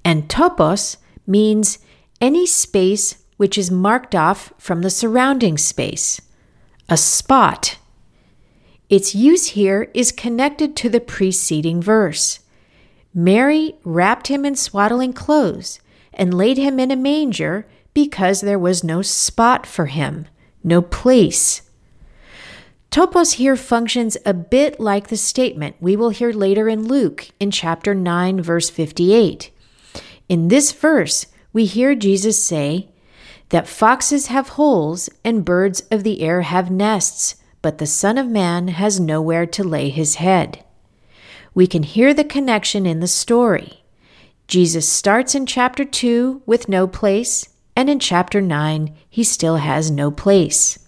and 0.03 0.27
topos 0.27 0.97
means 1.27 1.77
any 2.19 2.47
space 2.47 3.17
which 3.39 3.57
is 3.57 3.71
marked 3.71 4.13
off 4.13 4.51
from 4.57 4.81
the 4.81 4.89
surrounding 4.89 5.57
space, 5.57 6.19
a 6.89 6.97
spot. 6.97 7.77
Its 8.89 9.15
use 9.15 9.51
here 9.51 9.89
is 9.93 10.11
connected 10.11 10.75
to 10.75 10.89
the 10.89 10.99
preceding 10.99 11.81
verse. 11.81 12.41
Mary 13.13 13.75
wrapped 13.85 14.27
him 14.27 14.43
in 14.43 14.57
swaddling 14.57 15.13
clothes 15.13 15.79
and 16.13 16.33
laid 16.33 16.57
him 16.57 16.81
in 16.81 16.91
a 16.91 16.97
manger 16.97 17.65
because 17.93 18.41
there 18.41 18.59
was 18.59 18.83
no 18.83 19.01
spot 19.01 19.65
for 19.65 19.85
him, 19.85 20.27
no 20.61 20.81
place. 20.81 21.61
Topos 22.91 23.35
here 23.35 23.55
functions 23.55 24.17
a 24.25 24.33
bit 24.33 24.81
like 24.81 25.07
the 25.07 25.15
statement 25.15 25.77
we 25.79 25.95
will 25.95 26.09
hear 26.09 26.33
later 26.33 26.67
in 26.67 26.89
Luke 26.89 27.29
in 27.39 27.51
chapter 27.51 27.95
9, 27.95 28.41
verse 28.41 28.69
58. 28.69 29.49
In 30.27 30.49
this 30.49 30.73
verse, 30.73 31.27
we 31.53 31.63
hear 31.63 31.95
Jesus 31.95 32.43
say 32.43 32.88
that 33.49 33.67
foxes 33.67 34.27
have 34.27 34.49
holes 34.49 35.09
and 35.23 35.45
birds 35.45 35.81
of 35.91 36.03
the 36.03 36.21
air 36.21 36.41
have 36.41 36.69
nests, 36.69 37.35
but 37.61 37.77
the 37.77 37.87
Son 37.87 38.17
of 38.17 38.27
Man 38.27 38.69
has 38.69 38.99
nowhere 38.99 39.45
to 39.47 39.63
lay 39.63 39.89
his 39.89 40.15
head. 40.15 40.63
We 41.53 41.67
can 41.67 41.83
hear 41.83 42.13
the 42.13 42.23
connection 42.23 42.85
in 42.85 42.99
the 42.99 43.07
story. 43.07 43.83
Jesus 44.47 44.87
starts 44.87 45.35
in 45.35 45.45
chapter 45.45 45.83
2 45.83 46.43
with 46.45 46.69
no 46.69 46.87
place, 46.87 47.49
and 47.75 47.89
in 47.89 47.99
chapter 47.99 48.39
9, 48.39 48.95
he 49.09 49.23
still 49.23 49.57
has 49.57 49.89
no 49.89 50.11
place. 50.11 50.79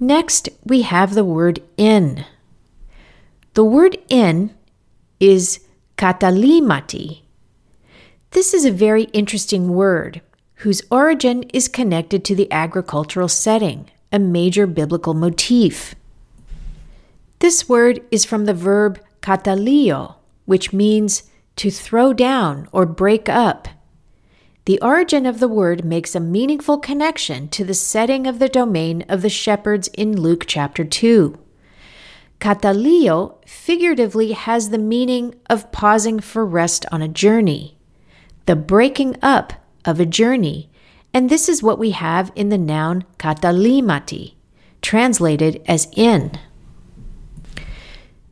Next, 0.00 0.48
we 0.64 0.82
have 0.82 1.14
the 1.14 1.24
word 1.24 1.60
in. 1.76 2.24
The 3.54 3.64
word 3.64 3.98
in 4.08 4.54
is 5.18 5.60
katalimati. 5.96 7.22
This 8.30 8.54
is 8.54 8.64
a 8.64 8.70
very 8.70 9.04
interesting 9.04 9.70
word 9.70 10.20
whose 10.58 10.82
origin 10.90 11.44
is 11.54 11.68
connected 11.68 12.24
to 12.24 12.34
the 12.34 12.50
agricultural 12.50 13.28
setting 13.28 13.88
a 14.10 14.18
major 14.18 14.66
biblical 14.66 15.14
motif. 15.14 15.94
This 17.40 17.68
word 17.68 18.00
is 18.10 18.24
from 18.24 18.46
the 18.46 18.54
verb 18.54 19.00
katalio, 19.20 20.16
which 20.46 20.72
means 20.72 21.24
to 21.56 21.70
throw 21.70 22.12
down 22.12 22.68
or 22.72 22.86
break 22.86 23.28
up. 23.28 23.68
The 24.64 24.80
origin 24.80 25.26
of 25.26 25.40
the 25.40 25.48
word 25.48 25.84
makes 25.84 26.14
a 26.14 26.20
meaningful 26.20 26.78
connection 26.78 27.48
to 27.48 27.64
the 27.64 27.74
setting 27.74 28.26
of 28.26 28.38
the 28.38 28.48
domain 28.48 29.04
of 29.08 29.22
the 29.22 29.28
shepherds 29.28 29.88
in 29.88 30.20
Luke 30.20 30.44
chapter 30.46 30.84
2. 30.84 31.38
Katalio 32.40 33.36
figuratively 33.46 34.32
has 34.32 34.70
the 34.70 34.78
meaning 34.78 35.34
of 35.48 35.70
pausing 35.72 36.18
for 36.20 36.44
rest 36.44 36.86
on 36.90 37.02
a 37.02 37.08
journey, 37.08 37.78
the 38.46 38.56
breaking 38.56 39.16
up 39.22 39.52
of 39.84 40.00
a 40.00 40.06
journey 40.06 40.70
and 41.14 41.30
this 41.30 41.48
is 41.48 41.62
what 41.62 41.78
we 41.78 41.92
have 41.92 42.30
in 42.36 42.50
the 42.50 42.58
noun 42.58 43.04
katalimati, 43.18 44.34
translated 44.82 45.62
as 45.66 45.88
in. 45.96 46.32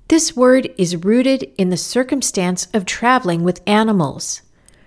This 0.08 0.36
word 0.36 0.70
is 0.78 1.04
rooted 1.04 1.50
in 1.58 1.70
the 1.70 1.76
circumstance 1.76 2.68
of 2.72 2.84
traveling 2.84 3.42
with 3.42 3.60
animals. 3.66 4.42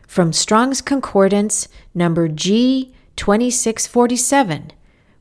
From 0.07 0.31
Strong's 0.31 0.81
Concordance, 0.81 1.67
number 1.93 2.29
G2647, 2.29 4.71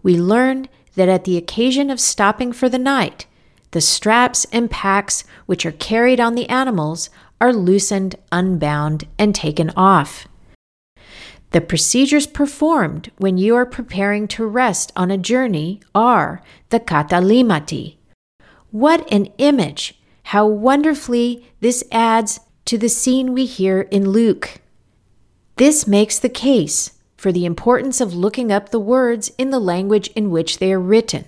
we 0.02 0.16
learn 0.16 0.68
that 0.94 1.08
at 1.08 1.24
the 1.24 1.36
occasion 1.36 1.90
of 1.90 1.98
stopping 1.98 2.52
for 2.52 2.68
the 2.68 2.78
night, 2.78 3.26
the 3.72 3.80
straps 3.80 4.46
and 4.52 4.70
packs 4.70 5.24
which 5.46 5.66
are 5.66 5.72
carried 5.72 6.20
on 6.20 6.36
the 6.36 6.48
animals 6.48 7.10
are 7.40 7.52
loosened, 7.52 8.14
unbound, 8.30 9.08
and 9.18 9.34
taken 9.34 9.70
off. 9.70 10.28
The 11.50 11.60
procedures 11.60 12.26
performed 12.26 13.10
when 13.16 13.38
you 13.38 13.56
are 13.56 13.66
preparing 13.66 14.28
to 14.28 14.46
rest 14.46 14.92
on 14.94 15.10
a 15.10 15.18
journey 15.18 15.80
are 15.94 16.42
the 16.68 16.80
katalimati, 16.80 17.98
what 18.70 19.10
an 19.10 19.28
image! 19.38 19.98
How 20.24 20.46
wonderfully 20.46 21.46
this 21.60 21.82
adds 21.90 22.38
to 22.66 22.76
the 22.76 22.90
scene 22.90 23.32
we 23.32 23.46
hear 23.46 23.82
in 23.82 24.10
Luke. 24.10 24.60
This 25.56 25.86
makes 25.86 26.18
the 26.18 26.28
case 26.28 26.92
for 27.16 27.32
the 27.32 27.46
importance 27.46 27.98
of 28.00 28.14
looking 28.14 28.52
up 28.52 28.68
the 28.68 28.78
words 28.78 29.32
in 29.38 29.48
the 29.50 29.58
language 29.58 30.08
in 30.08 30.30
which 30.30 30.58
they 30.58 30.70
are 30.70 30.80
written. 30.80 31.24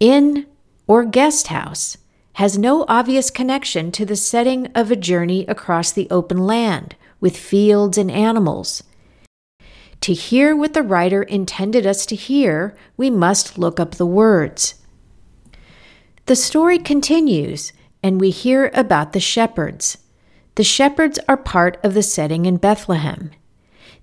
Inn 0.00 0.46
or 0.86 1.04
guest 1.06 1.46
house 1.46 1.96
has 2.34 2.58
no 2.58 2.84
obvious 2.88 3.30
connection 3.30 3.90
to 3.92 4.04
the 4.04 4.16
setting 4.16 4.66
of 4.74 4.90
a 4.90 4.96
journey 4.96 5.46
across 5.46 5.90
the 5.92 6.08
open 6.10 6.36
land 6.36 6.94
with 7.20 7.38
fields 7.38 7.96
and 7.96 8.10
animals. 8.10 8.82
To 10.02 10.12
hear 10.12 10.54
what 10.54 10.74
the 10.74 10.82
writer 10.82 11.22
intended 11.22 11.86
us 11.86 12.04
to 12.06 12.16
hear, 12.16 12.76
we 12.96 13.10
must 13.10 13.58
look 13.58 13.80
up 13.80 13.92
the 13.92 14.06
words. 14.06 14.74
The 16.26 16.36
story 16.36 16.78
continues, 16.78 17.72
and 18.02 18.20
we 18.20 18.30
hear 18.30 18.70
about 18.74 19.12
the 19.12 19.20
shepherds. 19.20 19.98
The 20.56 20.64
shepherds 20.64 21.18
are 21.28 21.36
part 21.36 21.78
of 21.82 21.94
the 21.94 22.02
setting 22.02 22.46
in 22.46 22.58
Bethlehem. 22.58 23.30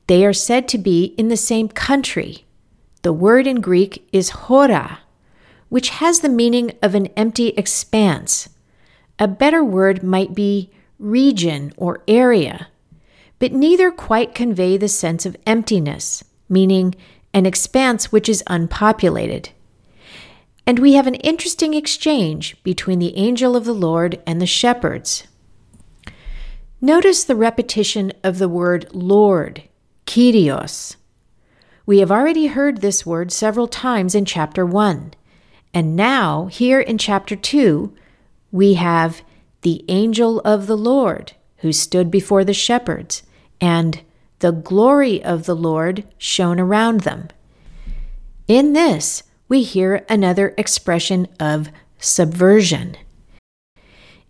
They 0.07 0.25
are 0.25 0.33
said 0.33 0.67
to 0.69 0.77
be 0.77 1.15
in 1.17 1.29
the 1.29 1.37
same 1.37 1.69
country. 1.69 2.45
The 3.03 3.13
word 3.13 3.47
in 3.47 3.61
Greek 3.61 4.07
is 4.11 4.29
hora, 4.31 4.99
which 5.69 5.89
has 5.89 6.19
the 6.19 6.29
meaning 6.29 6.73
of 6.81 6.93
an 6.93 7.07
empty 7.17 7.49
expanse. 7.49 8.49
A 9.17 9.27
better 9.27 9.63
word 9.63 10.03
might 10.03 10.35
be 10.35 10.71
region 10.99 11.73
or 11.77 12.03
area, 12.07 12.67
but 13.41 13.51
neither 13.51 13.89
quite 13.89 14.35
convey 14.35 14.77
the 14.77 14.87
sense 14.87 15.25
of 15.25 15.35
emptiness, 15.47 16.23
meaning 16.47 16.93
an 17.33 17.47
expanse 17.47 18.11
which 18.11 18.29
is 18.29 18.43
unpopulated. 18.45 19.49
And 20.67 20.77
we 20.77 20.93
have 20.93 21.07
an 21.07 21.15
interesting 21.15 21.73
exchange 21.73 22.61
between 22.61 22.99
the 22.99 23.17
angel 23.17 23.55
of 23.55 23.65
the 23.65 23.73
Lord 23.73 24.21
and 24.27 24.39
the 24.39 24.45
shepherds. 24.45 25.27
Notice 26.79 27.23
the 27.23 27.35
repetition 27.35 28.13
of 28.23 28.37
the 28.37 28.47
word 28.47 28.87
Lord, 28.93 29.63
Kyrios. 30.05 30.97
We 31.87 31.97
have 31.97 32.11
already 32.11 32.45
heard 32.45 32.81
this 32.81 33.07
word 33.07 33.31
several 33.31 33.67
times 33.67 34.13
in 34.13 34.23
chapter 34.23 34.67
1. 34.67 35.15
And 35.73 35.95
now, 35.95 36.45
here 36.45 36.79
in 36.79 36.99
chapter 36.99 37.35
2, 37.35 37.91
we 38.51 38.75
have 38.75 39.23
the 39.63 39.83
angel 39.87 40.41
of 40.41 40.67
the 40.67 40.77
Lord 40.77 41.33
who 41.57 41.73
stood 41.73 42.11
before 42.11 42.43
the 42.43 42.53
shepherds, 42.53 43.23
and 43.61 44.01
the 44.39 44.51
glory 44.51 45.23
of 45.23 45.45
the 45.45 45.55
Lord 45.55 46.03
shone 46.17 46.59
around 46.59 47.01
them. 47.01 47.29
In 48.47 48.73
this, 48.73 49.23
we 49.47 49.61
hear 49.61 50.03
another 50.09 50.53
expression 50.57 51.27
of 51.39 51.69
subversion. 51.99 52.97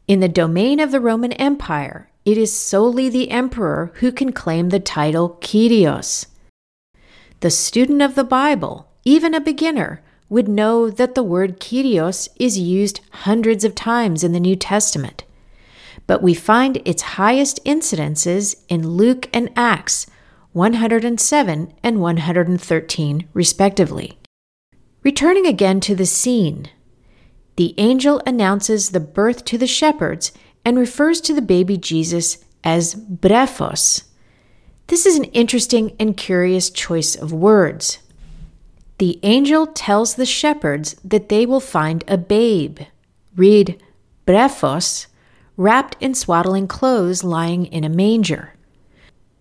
In 0.08 0.20
the 0.20 0.28
domain 0.28 0.80
of 0.82 0.92
the 0.92 1.00
Roman 1.00 1.32
Empire, 1.34 2.10
it 2.26 2.38
is 2.38 2.54
solely 2.54 3.10
the 3.10 3.32
emperor 3.32 3.92
who 3.96 4.12
can 4.12 4.34
claim 4.34 4.70
the 4.70 4.80
title 4.80 5.38
Kyrios. 5.42 6.28
The 7.40 7.50
student 7.50 8.02
of 8.02 8.16
the 8.16 8.24
Bible, 8.24 8.88
even 9.06 9.34
a 9.34 9.40
beginner, 9.40 10.04
would 10.30 10.48
know 10.48 10.90
that 10.90 11.16
the 11.16 11.24
word 11.24 11.60
Kyrios 11.60 12.30
is 12.38 12.60
used 12.60 13.02
hundreds 13.12 13.64
of 13.64 13.74
times 13.74 14.24
in 14.24 14.34
the 14.34 14.40
New 14.40 14.56
Testament. 14.56 15.24
But 16.12 16.22
we 16.22 16.34
find 16.34 16.82
its 16.84 17.16
highest 17.16 17.64
incidences 17.64 18.58
in 18.68 18.86
Luke 18.86 19.30
and 19.32 19.50
Acts 19.56 20.08
107 20.52 21.74
and 21.82 22.02
113, 22.02 23.30
respectively. 23.34 24.20
Returning 25.04 25.46
again 25.46 25.80
to 25.80 25.96
the 25.96 26.06
scene, 26.06 26.70
the 27.56 27.74
angel 27.78 28.22
announces 28.28 28.90
the 28.90 29.00
birth 29.00 29.46
to 29.46 29.58
the 29.58 29.66
shepherds 29.66 30.34
and 30.66 30.78
refers 30.78 31.22
to 31.22 31.34
the 31.34 31.42
baby 31.42 31.78
Jesus 31.78 32.44
as 32.62 32.94
Brephos. 32.94 34.04
This 34.88 35.06
is 35.06 35.16
an 35.16 35.24
interesting 35.32 35.96
and 35.98 36.18
curious 36.18 36.70
choice 36.70 37.16
of 37.16 37.32
words. 37.32 38.00
The 38.98 39.18
angel 39.24 39.66
tells 39.66 40.16
the 40.16 40.26
shepherds 40.26 40.94
that 41.06 41.30
they 41.30 41.46
will 41.46 41.62
find 41.62 42.04
a 42.06 42.18
babe. 42.18 42.80
Read 43.34 43.82
Brephos, 44.28 45.08
wrapped 45.62 45.96
in 46.00 46.12
swaddling 46.16 46.68
clothes 46.68 47.24
lying 47.24 47.68
in 47.68 47.84
a 47.84 47.90
manger. 47.90 48.56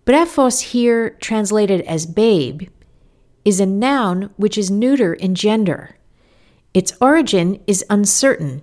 Brephos, 0.05 0.61
here 0.71 1.09
translated 1.19 1.81
as 1.81 2.05
babe, 2.05 2.69
is 3.43 3.59
a 3.59 3.65
noun 3.65 4.29
which 4.37 4.55
is 4.55 4.69
neuter 4.69 5.15
in 5.15 5.33
gender. 5.33 5.97
Its 6.75 6.93
origin 7.01 7.59
is 7.65 7.83
uncertain. 7.89 8.61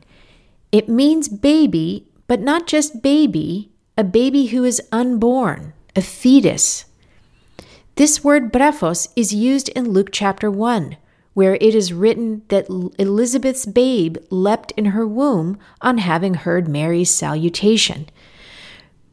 It 0.71 0.88
means 0.88 1.29
baby, 1.29 2.07
but 2.29 2.40
not 2.40 2.68
just 2.68 3.03
baby, 3.03 3.73
a 3.97 4.05
baby 4.05 4.47
who 4.47 4.62
is 4.62 4.81
unborn, 4.92 5.73
a 5.97 6.01
fetus. 6.01 6.85
This 7.97 8.23
word 8.23 8.53
brephos 8.53 9.09
is 9.16 9.35
used 9.35 9.68
in 9.71 9.90
Luke 9.90 10.11
chapter 10.12 10.49
1, 10.49 10.97
where 11.38 11.55
it 11.61 11.72
is 11.72 11.92
written 11.92 12.42
that 12.48 12.68
Elizabeth's 12.98 13.64
babe 13.64 14.16
leapt 14.29 14.72
in 14.72 14.87
her 14.87 15.07
womb 15.07 15.57
on 15.81 15.98
having 15.98 16.35
heard 16.35 16.66
Mary's 16.66 17.14
salutation. 17.14 18.09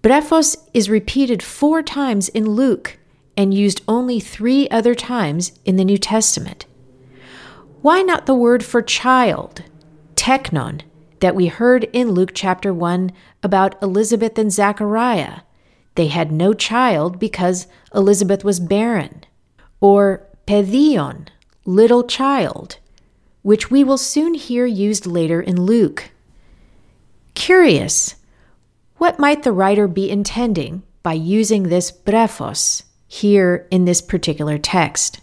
Brephos 0.02 0.58
is 0.74 0.90
repeated 0.90 1.44
four 1.44 1.84
times 1.84 2.28
in 2.30 2.50
Luke 2.50 2.98
and 3.38 3.54
used 3.54 3.84
only 3.88 4.20
three 4.20 4.68
other 4.70 4.96
times 4.96 5.52
in 5.66 5.76
the 5.76 5.86
New 5.86 6.00
Testament. 6.00 6.66
Why 7.84 8.02
not 8.02 8.26
the 8.26 8.34
word 8.34 8.66
for 8.66 8.82
child, 8.82 9.62
technon, 10.16 10.82
that 11.20 11.36
we 11.36 11.46
heard 11.46 11.84
in 11.94 12.10
Luke 12.10 12.32
chapter 12.34 12.74
1 12.74 13.12
about 13.44 13.80
Elizabeth 13.84 14.40
and 14.40 14.52
Zachariah? 14.52 15.42
They 15.94 16.08
had 16.08 16.32
no 16.32 16.56
child 16.56 17.20
because 17.20 17.68
Elizabeth 17.94 18.44
was 18.44 18.60
barren. 18.60 19.24
Or 19.80 20.26
pedion, 20.48 21.28
little 21.66 22.04
child, 22.04 22.78
which 23.42 23.70
we 23.70 23.84
will 23.84 23.98
soon 23.98 24.34
hear 24.34 24.66
used 24.66 25.06
later 25.06 25.42
in 25.42 25.62
Luke. 25.62 26.12
Curious, 27.34 28.16
what 28.98 29.20
might 29.20 29.44
the 29.44 29.52
writer 29.52 29.88
be 29.88 30.10
intending 30.10 30.84
by 31.04 31.14
using 31.14 31.64
this 31.64 31.92
brephos? 31.92 32.84
here 33.08 33.68
in 33.72 33.86
this 33.86 34.02
particular 34.02 34.58
text. 34.58 35.22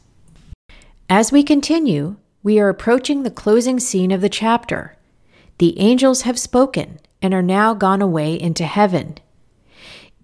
As 1.10 1.32
we 1.32 1.42
continue, 1.42 2.16
we 2.42 2.58
are 2.58 2.68
approaching 2.68 3.22
the 3.22 3.30
closing 3.30 3.78
scene 3.78 4.10
of 4.10 4.20
the 4.20 4.28
chapter. 4.28 4.96
The 5.58 5.78
angels 5.78 6.22
have 6.22 6.38
spoken 6.38 7.00
and 7.20 7.34
are 7.34 7.42
now 7.42 7.74
gone 7.74 8.02
away 8.02 8.40
into 8.40 8.64
heaven. 8.64 9.18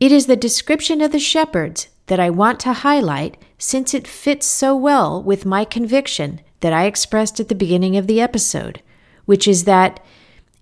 It 0.00 0.12
is 0.12 0.26
the 0.26 0.36
description 0.36 1.00
of 1.00 1.12
the 1.12 1.18
shepherds 1.18 1.88
that 2.08 2.20
I 2.20 2.30
want 2.30 2.60
to 2.60 2.72
highlight 2.72 3.36
since 3.58 3.94
it 3.94 4.06
fits 4.06 4.46
so 4.46 4.76
well 4.76 5.22
with 5.22 5.46
my 5.46 5.64
conviction 5.64 6.40
that 6.60 6.72
I 6.72 6.84
expressed 6.84 7.40
at 7.40 7.48
the 7.48 7.54
beginning 7.54 7.96
of 7.96 8.06
the 8.06 8.20
episode, 8.20 8.82
which 9.24 9.46
is 9.46 9.64
that 9.64 10.04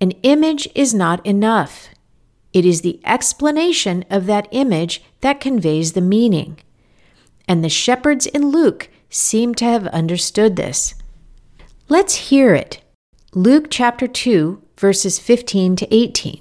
an 0.00 0.12
image 0.22 0.68
is 0.74 0.92
not 0.92 1.24
enough. 1.24 1.88
It 2.52 2.64
is 2.64 2.82
the 2.82 3.00
explanation 3.04 4.04
of 4.10 4.26
that 4.26 4.48
image 4.50 5.02
that 5.20 5.40
conveys 5.40 5.92
the 5.92 6.00
meaning 6.00 6.58
and 7.48 7.62
the 7.62 7.68
shepherds 7.68 8.26
in 8.26 8.48
Luke 8.48 8.88
seem 9.10 9.54
to 9.56 9.64
have 9.64 9.86
understood 9.88 10.56
this. 10.56 10.94
Let's 11.88 12.30
hear 12.30 12.54
it. 12.54 12.80
Luke 13.32 13.66
chapter 13.70 14.06
2, 14.06 14.62
verses 14.76 15.18
15 15.18 15.76
to 15.76 15.94
18. 15.94 16.40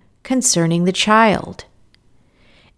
concerning 0.23 0.85
the 0.85 0.91
child. 0.91 1.65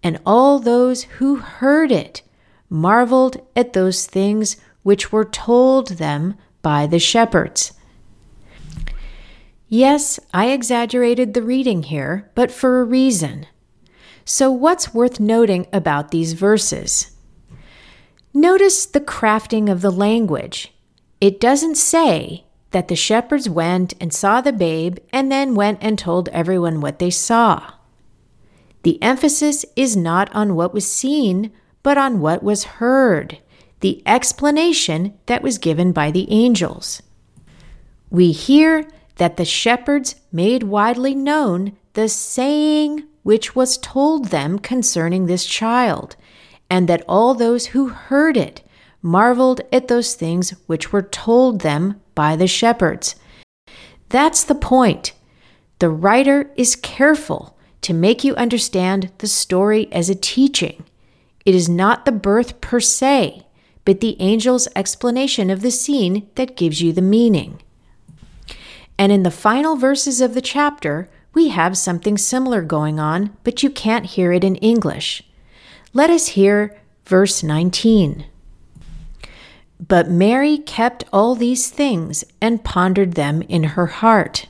And 0.02 0.20
all 0.26 0.60
those 0.60 1.04
who 1.04 1.38
heard 1.38 1.92
it 1.92 2.22
marveled 2.70 3.38
at 3.56 3.74
those 3.74 4.06
things 4.06 4.58
which 4.82 5.12
were 5.12 5.26
told 5.26 5.90
them 5.98 6.36
by 6.62 6.88
the 6.88 7.00
shepherds. 7.00 7.74
Yes, 9.70 10.20
I 10.34 10.50
exaggerated 10.50 11.34
the 11.34 11.42
reading 11.42 11.84
here, 11.84 12.30
but 12.36 12.52
for 12.52 12.80
a 12.80 12.84
reason. 12.84 13.48
So, 14.26 14.52
what's 14.52 14.94
worth 14.94 15.20
noting 15.20 15.68
about 15.74 16.12
these 16.12 16.34
verses? 16.34 17.12
Notice 18.34 18.86
the 18.86 19.02
crafting 19.02 19.72
of 19.72 19.82
the 19.82 19.92
language. 19.92 20.74
It 21.20 21.40
doesn't 21.40 21.76
say 21.76 22.43
that 22.74 22.88
the 22.88 22.96
shepherds 22.96 23.48
went 23.48 23.94
and 24.02 24.14
saw 24.14 24.42
the 24.42 24.52
babe 24.52 24.98
and 25.14 25.32
then 25.32 25.56
went 25.56 25.80
and 25.82 25.98
told 25.98 26.28
everyone 26.30 26.82
what 26.82 27.00
they 27.00 27.10
saw. 27.10 27.72
The 28.82 29.02
emphasis 29.02 29.64
is 29.76 29.96
not 29.96 30.34
on 30.36 30.56
what 30.56 30.74
was 30.74 30.92
seen, 30.92 31.52
but 31.84 31.98
on 31.98 32.20
what 32.20 32.44
was 32.44 32.64
heard, 32.64 33.38
the 33.80 34.02
explanation 34.06 35.18
that 35.28 35.44
was 35.44 35.58
given 35.58 35.92
by 35.92 36.10
the 36.12 36.30
angels. 36.32 37.02
We 38.10 38.32
hear 38.32 38.88
that 39.16 39.38
the 39.38 39.46
shepherds 39.46 40.16
made 40.32 40.64
widely 40.64 41.14
known 41.14 41.78
the 41.94 42.10
saying 42.10 43.04
which 43.22 43.56
was 43.56 43.78
told 43.78 44.26
them 44.30 44.58
concerning 44.58 45.28
this 45.28 45.46
child, 45.46 46.16
and 46.70 46.90
that 46.90 47.06
all 47.08 47.36
those 47.36 47.68
who 47.68 47.90
heard 47.90 48.36
it 48.36 48.63
marveled 49.04 49.62
at 49.72 49.90
those 49.90 50.16
things 50.16 50.52
which 50.66 50.92
were 50.92 51.04
told 51.04 51.62
them 51.62 52.02
by 52.16 52.36
the 52.36 52.48
shepherds. 52.48 53.16
That's 54.10 54.44
the 54.44 54.56
point. 54.56 55.14
The 55.80 55.90
writer 55.90 56.52
is 56.56 56.76
careful 56.76 57.58
to 57.82 57.94
make 57.94 58.24
you 58.24 58.34
understand 58.36 59.12
the 59.18 59.28
story 59.28 59.92
as 59.92 60.10
a 60.10 60.16
teaching. 60.16 60.86
It 61.46 61.54
is 61.54 61.68
not 61.68 62.06
the 62.06 62.12
birth 62.12 62.62
per 62.62 62.80
se, 62.80 63.46
but 63.86 64.00
the 64.00 64.20
angel's 64.20 64.68
explanation 64.76 65.50
of 65.50 65.62
the 65.62 65.72
scene 65.72 66.30
that 66.36 66.56
gives 66.56 66.82
you 66.82 66.94
the 66.94 67.02
meaning. 67.02 67.62
And 68.98 69.12
in 69.12 69.24
the 69.24 69.32
final 69.32 69.76
verses 69.76 70.22
of 70.22 70.34
the 70.34 70.42
chapter, 70.42 71.10
we 71.34 71.50
have 71.50 71.78
something 71.78 72.18
similar 72.18 72.62
going 72.62 73.00
on, 73.00 73.36
but 73.44 73.64
you 73.64 73.70
can't 73.70 74.06
hear 74.06 74.32
it 74.32 74.44
in 74.44 74.56
English. 74.58 75.24
Let 75.92 76.10
us 76.10 76.28
hear 76.30 76.80
verse 77.06 77.44
19. 77.44 78.26
But 79.86 80.10
Mary 80.10 80.60
kept 80.60 81.04
all 81.12 81.36
these 81.36 81.70
things 81.70 82.24
and 82.40 82.64
pondered 82.64 83.16
them 83.16 83.42
in 83.42 83.64
her 83.76 83.88
heart. 83.88 84.48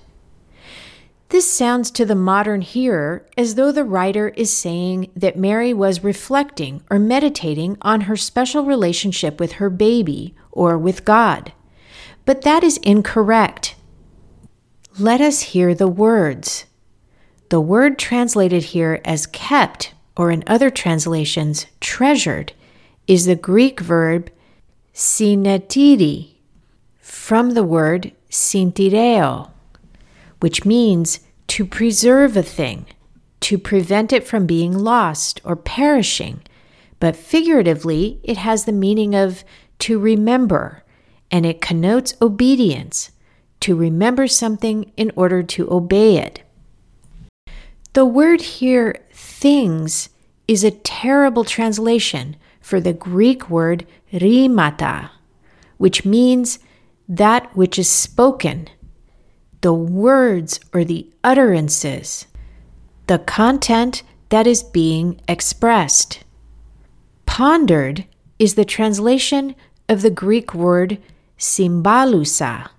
This 1.30 1.52
sounds 1.52 1.90
to 1.92 2.06
the 2.06 2.14
modern 2.14 2.62
hearer 2.62 3.26
as 3.36 3.56
though 3.56 3.72
the 3.72 3.84
writer 3.84 4.30
is 4.30 4.56
saying 4.56 5.10
that 5.16 5.36
Mary 5.36 5.74
was 5.74 6.04
reflecting 6.04 6.84
or 6.92 7.00
meditating 7.00 7.78
on 7.82 8.02
her 8.02 8.16
special 8.16 8.66
relationship 8.66 9.40
with 9.40 9.54
her 9.54 9.72
baby 9.72 10.36
or 10.52 10.78
with 10.78 11.04
God. 11.04 11.52
But 12.26 12.44
that 12.44 12.64
is 12.64 12.78
incorrect. 12.78 13.76
Let 15.00 15.20
us 15.20 15.42
hear 15.42 15.74
the 15.74 15.88
words. 15.88 16.66
The 17.50 17.62
word 17.62 17.98
translated 17.98 18.66
here 18.66 19.02
as 19.04 19.26
kept, 19.26 19.96
or 20.16 20.30
in 20.30 20.44
other 20.46 20.70
translations, 20.70 21.66
treasured, 21.80 22.54
is 23.08 23.26
the 23.26 23.36
Greek 23.36 23.80
verb 23.80 24.30
synetiri, 24.94 26.36
from 27.00 27.52
the 27.52 27.64
word 27.64 28.12
sintireo, 28.30 29.50
which 30.40 30.66
means 30.66 31.20
to 31.48 31.66
preserve 31.66 32.38
a 32.38 32.44
thing, 32.44 32.86
to 33.40 33.58
prevent 33.58 34.14
it 34.14 34.26
from 34.26 34.46
being 34.46 34.78
lost 34.78 35.42
or 35.44 35.56
perishing, 35.56 36.42
but 37.00 37.16
figuratively 37.16 38.20
it 38.24 38.38
has 38.38 38.66
the 38.66 38.72
meaning 38.72 39.16
of 39.16 39.44
to 39.80 40.00
remember, 40.00 40.84
and 41.32 41.46
it 41.46 41.62
connotes 41.62 42.14
obedience, 42.22 43.12
to 43.60 43.76
remember 43.76 44.28
something 44.28 44.92
in 44.96 45.12
order 45.16 45.42
to 45.42 45.72
obey 45.72 46.18
it. 46.18 46.44
The 47.94 48.06
word 48.06 48.42
here, 48.42 49.00
things, 49.12 50.10
is 50.48 50.64
a 50.64 50.72
terrible 50.72 51.46
translation 51.46 52.36
for 52.64 52.80
the 52.80 52.94
Greek 52.94 53.50
word 53.50 53.86
rhemata, 54.12 55.12
which 55.78 56.06
means 56.06 56.60
that 57.08 57.56
which 57.56 57.78
is 57.78 57.90
spoken, 57.90 58.70
the 59.62 59.74
words 59.74 60.60
or 60.74 60.86
the 60.86 61.06
utterances, 61.24 62.26
the 63.08 63.20
content 63.20 64.02
that 64.30 64.48
is 64.48 64.64
being 64.64 65.20
expressed. 65.28 66.24
Pondered 67.26 68.06
is 68.40 68.56
the 68.56 68.66
translation 68.66 69.56
of 69.90 70.02
the 70.02 70.10
Greek 70.10 70.54
word 70.54 71.00
symbalusa, 71.38 72.70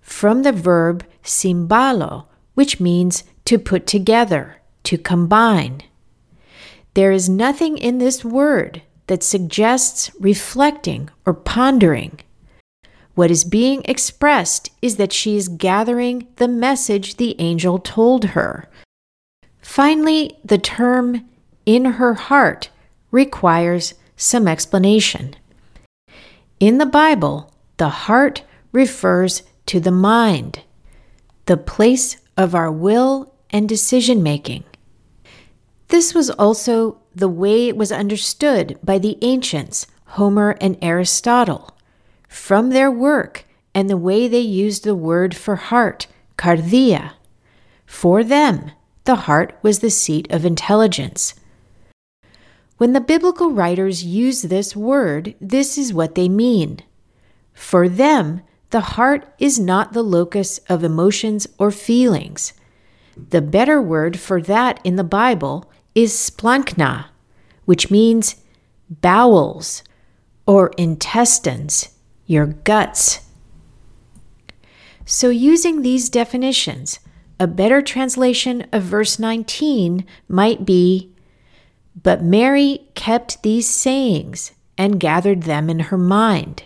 from 0.00 0.42
the 0.42 0.52
verb 0.52 1.04
symbalo, 1.22 2.26
which 2.54 2.80
means 2.80 3.22
to 3.44 3.58
put 3.58 3.86
together, 3.86 4.62
to 4.84 4.96
combine. 4.96 5.82
There 6.94 7.12
is 7.12 7.28
nothing 7.28 7.76
in 7.76 7.98
this 7.98 8.24
word 8.24 8.82
that 9.10 9.24
suggests 9.24 10.08
reflecting 10.20 11.10
or 11.26 11.34
pondering. 11.34 12.20
What 13.16 13.28
is 13.28 13.42
being 13.42 13.82
expressed 13.86 14.70
is 14.80 14.98
that 14.98 15.12
she 15.12 15.36
is 15.36 15.48
gathering 15.48 16.28
the 16.36 16.46
message 16.46 17.16
the 17.16 17.34
angel 17.40 17.80
told 17.80 18.26
her. 18.36 18.68
Finally, 19.60 20.38
the 20.44 20.58
term 20.58 21.28
in 21.66 21.84
her 21.98 22.14
heart 22.14 22.70
requires 23.10 23.94
some 24.16 24.46
explanation. 24.46 25.34
In 26.60 26.78
the 26.78 26.86
Bible, 26.86 27.52
the 27.78 27.88
heart 27.88 28.44
refers 28.70 29.42
to 29.66 29.80
the 29.80 29.90
mind, 29.90 30.60
the 31.46 31.56
place 31.56 32.16
of 32.36 32.54
our 32.54 32.70
will 32.70 33.34
and 33.50 33.68
decision 33.68 34.22
making. 34.22 34.62
This 35.90 36.14
was 36.14 36.30
also 36.30 36.98
the 37.16 37.28
way 37.28 37.66
it 37.66 37.76
was 37.76 37.90
understood 37.90 38.78
by 38.82 38.98
the 38.98 39.18
ancients, 39.22 39.88
Homer 40.06 40.56
and 40.60 40.78
Aristotle. 40.80 41.76
From 42.28 42.70
their 42.70 42.92
work 42.92 43.44
and 43.74 43.90
the 43.90 43.96
way 43.96 44.28
they 44.28 44.38
used 44.38 44.84
the 44.84 44.94
word 44.94 45.34
for 45.36 45.56
heart, 45.56 46.06
cardia. 46.38 47.14
For 47.86 48.22
them, 48.22 48.70
the 49.02 49.16
heart 49.26 49.58
was 49.62 49.80
the 49.80 49.90
seat 49.90 50.30
of 50.30 50.44
intelligence. 50.44 51.34
When 52.76 52.92
the 52.92 53.00
biblical 53.00 53.50
writers 53.50 54.04
use 54.04 54.42
this 54.42 54.76
word, 54.76 55.34
this 55.40 55.76
is 55.76 55.92
what 55.92 56.14
they 56.14 56.28
mean. 56.28 56.78
For 57.52 57.88
them, 57.88 58.42
the 58.70 58.80
heart 58.80 59.26
is 59.40 59.58
not 59.58 59.92
the 59.92 60.04
locus 60.04 60.58
of 60.68 60.84
emotions 60.84 61.48
or 61.58 61.72
feelings. 61.72 62.52
The 63.16 63.42
better 63.42 63.82
word 63.82 64.20
for 64.20 64.40
that 64.42 64.78
in 64.84 64.94
the 64.94 65.04
Bible 65.04 65.70
is 66.02 66.12
splanchna, 66.12 67.06
which 67.64 67.90
means 67.90 68.36
bowels 68.88 69.82
or 70.46 70.72
intestines, 70.76 71.90
your 72.26 72.46
guts. 72.46 73.20
So, 75.04 75.28
using 75.28 75.82
these 75.82 76.08
definitions, 76.08 77.00
a 77.38 77.46
better 77.46 77.82
translation 77.82 78.66
of 78.72 78.82
verse 78.82 79.18
19 79.18 80.04
might 80.28 80.64
be 80.64 81.12
But 82.00 82.22
Mary 82.22 82.88
kept 82.94 83.42
these 83.42 83.68
sayings 83.68 84.52
and 84.78 85.00
gathered 85.00 85.42
them 85.42 85.68
in 85.68 85.80
her 85.90 85.98
mind. 85.98 86.64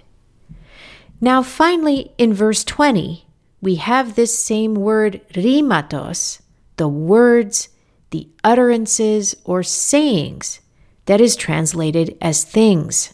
Now, 1.20 1.42
finally, 1.42 2.12
in 2.18 2.34
verse 2.34 2.64
20, 2.64 3.24
we 3.60 3.76
have 3.76 4.14
this 4.14 4.38
same 4.38 4.74
word 4.74 5.22
rhematos, 5.32 6.40
the 6.76 6.88
words 6.88 7.70
the 8.14 8.28
utterances 8.44 9.34
or 9.44 9.64
sayings 9.64 10.60
that 11.06 11.20
is 11.20 11.34
translated 11.34 12.16
as 12.20 12.44
things. 12.44 13.12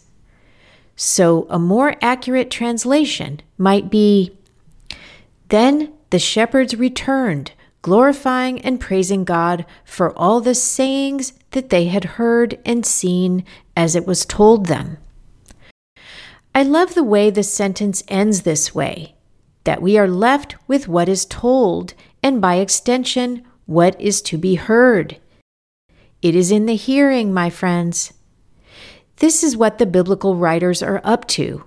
So, 0.95 1.47
a 1.49 1.57
more 1.57 1.95
accurate 2.03 2.51
translation 2.51 3.41
might 3.57 3.89
be 3.89 4.37
Then 5.49 5.91
the 6.11 6.19
shepherds 6.19 6.75
returned, 6.75 7.53
glorifying 7.81 8.61
and 8.61 8.79
praising 8.79 9.23
God 9.23 9.65
for 9.83 10.15
all 10.15 10.39
the 10.39 10.53
sayings 10.53 11.33
that 11.49 11.71
they 11.71 11.85
had 11.85 12.21
heard 12.21 12.59
and 12.63 12.85
seen 12.85 13.43
as 13.75 13.95
it 13.95 14.05
was 14.05 14.23
told 14.23 14.67
them. 14.67 14.97
I 16.53 16.61
love 16.61 16.93
the 16.93 17.03
way 17.03 17.31
the 17.31 17.41
sentence 17.41 18.03
ends 18.07 18.43
this 18.43 18.75
way 18.75 19.15
that 19.63 19.81
we 19.81 19.97
are 19.97 20.07
left 20.07 20.55
with 20.67 20.87
what 20.87 21.09
is 21.09 21.25
told, 21.25 21.95
and 22.21 22.39
by 22.39 22.55
extension, 22.57 23.43
what 23.71 23.99
is 23.99 24.21
to 24.21 24.37
be 24.37 24.55
heard. 24.55 25.17
It 26.21 26.35
is 26.35 26.51
in 26.51 26.65
the 26.65 26.75
hearing, 26.75 27.33
my 27.33 27.49
friends. 27.49 28.13
This 29.17 29.43
is 29.43 29.55
what 29.55 29.77
the 29.77 29.85
biblical 29.85 30.35
writers 30.35 30.83
are 30.83 31.01
up 31.03 31.25
to. 31.29 31.63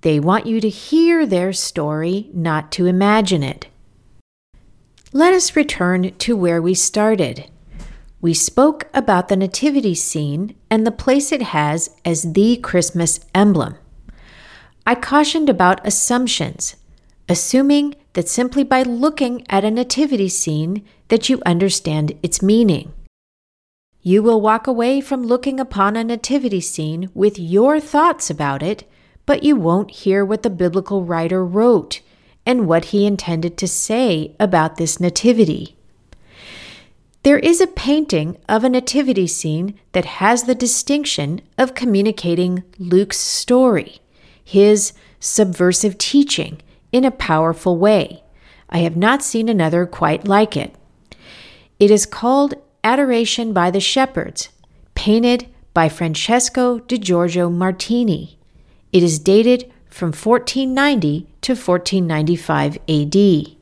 They 0.00 0.18
want 0.18 0.46
you 0.46 0.60
to 0.60 0.68
hear 0.68 1.24
their 1.24 1.52
story, 1.52 2.28
not 2.34 2.72
to 2.72 2.86
imagine 2.86 3.42
it. 3.42 3.68
Let 5.12 5.32
us 5.32 5.56
return 5.56 6.12
to 6.12 6.36
where 6.36 6.60
we 6.60 6.74
started. 6.74 7.48
We 8.20 8.34
spoke 8.34 8.88
about 8.92 9.28
the 9.28 9.36
nativity 9.36 9.94
scene 9.94 10.56
and 10.68 10.84
the 10.84 10.90
place 10.90 11.30
it 11.30 11.42
has 11.42 11.96
as 12.04 12.32
the 12.32 12.56
Christmas 12.56 13.20
emblem. 13.32 13.76
I 14.84 14.96
cautioned 14.96 15.48
about 15.48 15.86
assumptions, 15.86 16.74
assuming 17.28 17.94
that 18.14 18.28
simply 18.28 18.64
by 18.64 18.82
looking 18.82 19.44
at 19.48 19.64
a 19.64 19.70
nativity 19.70 20.28
scene 20.28 20.84
that 21.08 21.28
you 21.28 21.42
understand 21.44 22.18
its 22.22 22.42
meaning. 22.42 22.92
You 24.00 24.22
will 24.22 24.40
walk 24.40 24.66
away 24.66 25.00
from 25.00 25.26
looking 25.26 25.60
upon 25.60 25.96
a 25.96 26.04
nativity 26.04 26.60
scene 26.60 27.10
with 27.14 27.38
your 27.38 27.80
thoughts 27.80 28.30
about 28.30 28.62
it, 28.62 28.88
but 29.26 29.42
you 29.42 29.56
won't 29.56 29.90
hear 29.90 30.24
what 30.24 30.42
the 30.42 30.50
biblical 30.50 31.04
writer 31.04 31.44
wrote 31.44 32.00
and 32.46 32.66
what 32.66 32.86
he 32.86 33.04
intended 33.04 33.58
to 33.58 33.68
say 33.68 34.34
about 34.40 34.76
this 34.76 34.98
nativity. 34.98 35.76
There 37.24 37.38
is 37.38 37.60
a 37.60 37.66
painting 37.66 38.38
of 38.48 38.64
a 38.64 38.70
nativity 38.70 39.26
scene 39.26 39.78
that 39.92 40.06
has 40.06 40.44
the 40.44 40.54
distinction 40.54 41.42
of 41.58 41.74
communicating 41.74 42.62
Luke's 42.78 43.18
story, 43.18 43.98
his 44.42 44.94
subversive 45.20 45.98
teaching, 45.98 46.62
in 46.92 47.04
a 47.04 47.10
powerful 47.10 47.76
way. 47.76 48.22
I 48.70 48.78
have 48.78 48.96
not 48.96 49.22
seen 49.22 49.48
another 49.48 49.86
quite 49.86 50.26
like 50.26 50.56
it. 50.56 50.74
It 51.78 51.90
is 51.90 52.06
called 52.06 52.54
Adoration 52.84 53.52
by 53.52 53.70
the 53.70 53.80
Shepherds, 53.80 54.50
painted 54.94 55.48
by 55.74 55.88
Francesco 55.88 56.80
di 56.80 56.98
Giorgio 56.98 57.48
Martini. 57.48 58.38
It 58.92 59.02
is 59.02 59.18
dated 59.18 59.70
from 59.88 60.08
1490 60.08 61.26
to 61.42 61.52
1495 61.52 62.78
AD. 62.88 63.56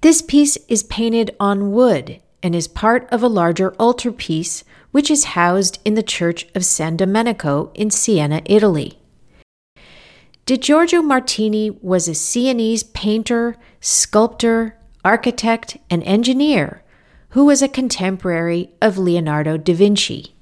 This 0.00 0.22
piece 0.22 0.56
is 0.68 0.82
painted 0.82 1.34
on 1.40 1.72
wood 1.72 2.20
and 2.42 2.54
is 2.54 2.68
part 2.68 3.08
of 3.10 3.22
a 3.22 3.28
larger 3.28 3.74
altarpiece 3.80 4.64
which 4.90 5.10
is 5.10 5.34
housed 5.34 5.80
in 5.84 5.94
the 5.94 6.02
Church 6.02 6.46
of 6.54 6.64
San 6.64 6.96
Domenico 6.96 7.72
in 7.74 7.90
Siena, 7.90 8.42
Italy. 8.44 8.98
Di 10.46 10.58
Giorgio 10.58 11.00
Martini 11.00 11.70
was 11.70 12.06
a 12.06 12.14
Sienese 12.14 12.82
painter, 12.82 13.56
sculptor, 13.80 14.76
architect, 15.02 15.78
and 15.88 16.02
engineer 16.02 16.82
who 17.30 17.46
was 17.46 17.62
a 17.62 17.68
contemporary 17.68 18.68
of 18.82 18.98
Leonardo 18.98 19.56
da 19.56 19.72
Vinci. 19.72 20.34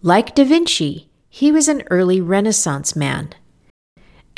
Like 0.00 0.34
da 0.34 0.44
Vinci, 0.44 1.10
he 1.28 1.52
was 1.52 1.68
an 1.68 1.82
early 1.90 2.22
Renaissance 2.22 2.96
man. 2.96 3.34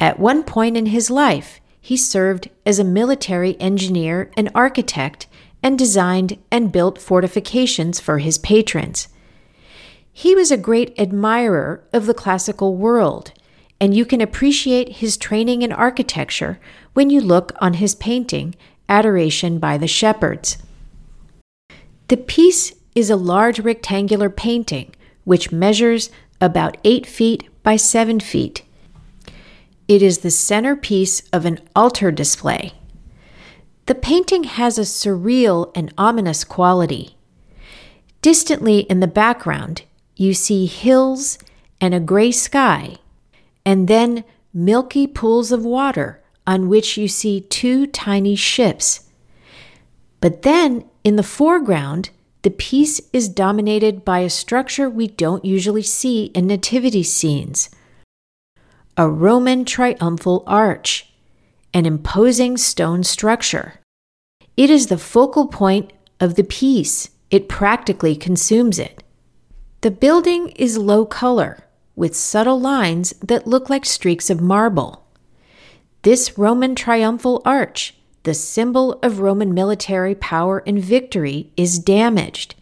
At 0.00 0.18
one 0.18 0.42
point 0.42 0.76
in 0.76 0.86
his 0.86 1.08
life, 1.08 1.60
he 1.80 1.96
served 1.96 2.50
as 2.66 2.80
a 2.80 2.84
military 2.84 3.58
engineer 3.60 4.28
and 4.36 4.50
architect 4.56 5.28
and 5.62 5.78
designed 5.78 6.36
and 6.50 6.72
built 6.72 7.00
fortifications 7.00 8.00
for 8.00 8.18
his 8.18 8.38
patrons. 8.38 9.06
He 10.12 10.34
was 10.34 10.50
a 10.50 10.56
great 10.56 10.98
admirer 10.98 11.84
of 11.92 12.06
the 12.06 12.14
classical 12.14 12.74
world, 12.74 13.32
and 13.84 13.94
you 13.94 14.06
can 14.06 14.22
appreciate 14.22 14.96
his 14.96 15.18
training 15.18 15.60
in 15.60 15.70
architecture 15.70 16.58
when 16.94 17.10
you 17.10 17.20
look 17.20 17.52
on 17.60 17.74
his 17.74 17.94
painting, 17.94 18.54
Adoration 18.88 19.58
by 19.58 19.76
the 19.76 19.86
Shepherds. 19.86 20.56
The 22.08 22.16
piece 22.16 22.72
is 22.94 23.10
a 23.10 23.16
large 23.16 23.60
rectangular 23.60 24.30
painting 24.30 24.94
which 25.24 25.52
measures 25.52 26.08
about 26.40 26.78
8 26.82 27.04
feet 27.04 27.50
by 27.62 27.76
7 27.76 28.20
feet 28.20 28.62
it 29.86 30.00
is 30.00 30.18
the 30.18 30.30
centerpiece 30.30 31.20
of 31.30 31.44
an 31.44 31.60
altar 31.76 32.10
display. 32.10 32.72
The 33.84 33.94
painting 33.94 34.44
has 34.44 34.78
a 34.78 34.82
surreal 34.82 35.70
and 35.74 35.92
ominous 35.98 36.42
quality. 36.42 37.18
Distantly 38.22 38.80
in 38.80 39.00
the 39.00 39.06
background, 39.06 39.82
you 40.16 40.32
see 40.32 40.64
hills 40.64 41.38
and 41.82 41.92
a 41.92 42.00
gray 42.00 42.32
sky, 42.32 42.96
and 43.64 43.88
then 43.88 44.24
milky 44.52 45.06
pools 45.06 45.52
of 45.52 45.64
water 45.64 46.22
on 46.46 46.68
which 46.68 46.96
you 46.96 47.08
see 47.08 47.40
two 47.40 47.86
tiny 47.86 48.36
ships. 48.36 49.08
But 50.20 50.42
then, 50.42 50.84
in 51.02 51.16
the 51.16 51.22
foreground, 51.22 52.10
the 52.42 52.50
piece 52.50 53.00
is 53.12 53.28
dominated 53.28 54.04
by 54.04 54.20
a 54.20 54.30
structure 54.30 54.88
we 54.90 55.08
don't 55.08 55.44
usually 55.44 55.82
see 55.82 56.26
in 56.26 56.46
nativity 56.46 57.02
scenes 57.02 57.70
a 58.96 59.08
Roman 59.08 59.64
triumphal 59.64 60.44
arch, 60.46 61.12
an 61.72 61.84
imposing 61.84 62.56
stone 62.56 63.02
structure. 63.02 63.80
It 64.56 64.70
is 64.70 64.86
the 64.86 64.98
focal 64.98 65.48
point 65.48 65.92
of 66.20 66.36
the 66.36 66.44
piece, 66.44 67.10
it 67.28 67.48
practically 67.48 68.14
consumes 68.14 68.78
it. 68.78 69.02
The 69.80 69.90
building 69.90 70.50
is 70.50 70.78
low 70.78 71.04
color, 71.04 71.63
with 71.96 72.16
subtle 72.16 72.60
lines 72.60 73.14
that 73.22 73.46
look 73.46 73.70
like 73.70 73.84
streaks 73.84 74.30
of 74.30 74.40
marble. 74.40 75.04
This 76.02 76.36
Roman 76.36 76.74
triumphal 76.74 77.40
arch, 77.44 77.94
the 78.24 78.34
symbol 78.34 78.98
of 79.02 79.20
Roman 79.20 79.54
military 79.54 80.14
power 80.14 80.62
and 80.66 80.78
victory, 80.78 81.50
is 81.56 81.78
damaged, 81.78 82.54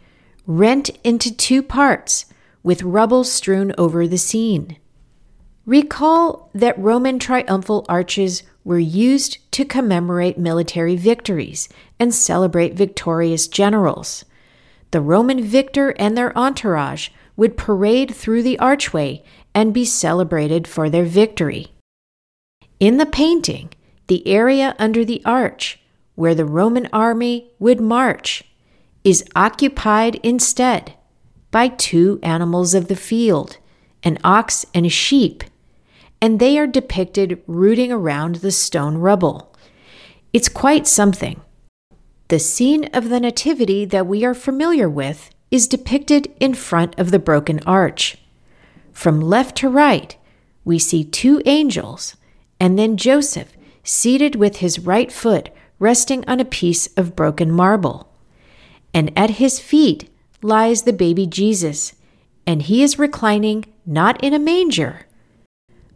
rent 0.46 0.90
into 1.02 1.34
two 1.34 1.62
parts, 1.62 2.26
with 2.62 2.82
rubble 2.82 3.24
strewn 3.24 3.74
over 3.76 4.06
the 4.06 4.18
scene. 4.18 4.76
Recall 5.66 6.50
that 6.54 6.78
Roman 6.78 7.18
triumphal 7.18 7.86
arches 7.88 8.42
were 8.64 8.78
used 8.78 9.38
to 9.52 9.64
commemorate 9.64 10.38
military 10.38 10.96
victories 10.96 11.68
and 11.98 12.14
celebrate 12.14 12.74
victorious 12.74 13.48
generals. 13.48 14.24
The 14.92 15.00
Roman 15.00 15.42
victor 15.42 15.90
and 15.98 16.16
their 16.16 16.36
entourage 16.36 17.08
would 17.36 17.56
parade 17.56 18.14
through 18.14 18.42
the 18.42 18.58
archway 18.58 19.22
and 19.54 19.74
be 19.74 19.84
celebrated 19.84 20.66
for 20.66 20.88
their 20.88 21.04
victory. 21.04 21.72
In 22.80 22.98
the 22.98 23.06
painting, 23.06 23.70
the 24.06 24.26
area 24.26 24.74
under 24.78 25.04
the 25.04 25.22
arch, 25.24 25.80
where 26.14 26.34
the 26.34 26.44
Roman 26.44 26.88
army 26.92 27.50
would 27.58 27.80
march, 27.80 28.44
is 29.04 29.24
occupied 29.34 30.16
instead 30.22 30.94
by 31.50 31.68
two 31.68 32.18
animals 32.22 32.74
of 32.74 32.88
the 32.88 32.96
field, 32.96 33.58
an 34.02 34.18
ox 34.24 34.66
and 34.74 34.86
a 34.86 34.90
sheep 34.90 35.44
and 36.22 36.38
they 36.38 36.56
are 36.56 36.68
depicted 36.68 37.42
rooting 37.48 37.90
around 37.90 38.36
the 38.36 38.52
stone 38.52 38.96
rubble. 38.96 39.52
It's 40.32 40.48
quite 40.48 40.86
something. 40.86 41.40
The 42.28 42.38
scene 42.38 42.84
of 42.94 43.08
the 43.08 43.18
Nativity 43.18 43.84
that 43.86 44.06
we 44.06 44.24
are 44.24 44.32
familiar 44.32 44.88
with 44.88 45.30
is 45.52 45.68
depicted 45.68 46.32
in 46.40 46.54
front 46.54 46.98
of 46.98 47.12
the 47.12 47.18
broken 47.18 47.60
arch. 47.66 48.16
From 48.92 49.20
left 49.20 49.56
to 49.58 49.68
right, 49.68 50.16
we 50.64 50.78
see 50.78 51.04
two 51.04 51.42
angels, 51.44 52.16
and 52.58 52.78
then 52.78 52.96
Joseph 52.96 53.56
seated 53.84 54.34
with 54.34 54.56
his 54.56 54.78
right 54.78 55.12
foot 55.12 55.50
resting 55.78 56.24
on 56.26 56.40
a 56.40 56.44
piece 56.44 56.86
of 56.96 57.14
broken 57.14 57.50
marble. 57.50 58.08
And 58.94 59.12
at 59.16 59.30
his 59.30 59.60
feet 59.60 60.10
lies 60.40 60.82
the 60.82 60.92
baby 60.92 61.26
Jesus, 61.26 61.94
and 62.46 62.62
he 62.62 62.82
is 62.82 62.98
reclining 62.98 63.66
not 63.84 64.22
in 64.24 64.32
a 64.32 64.38
manger, 64.38 65.06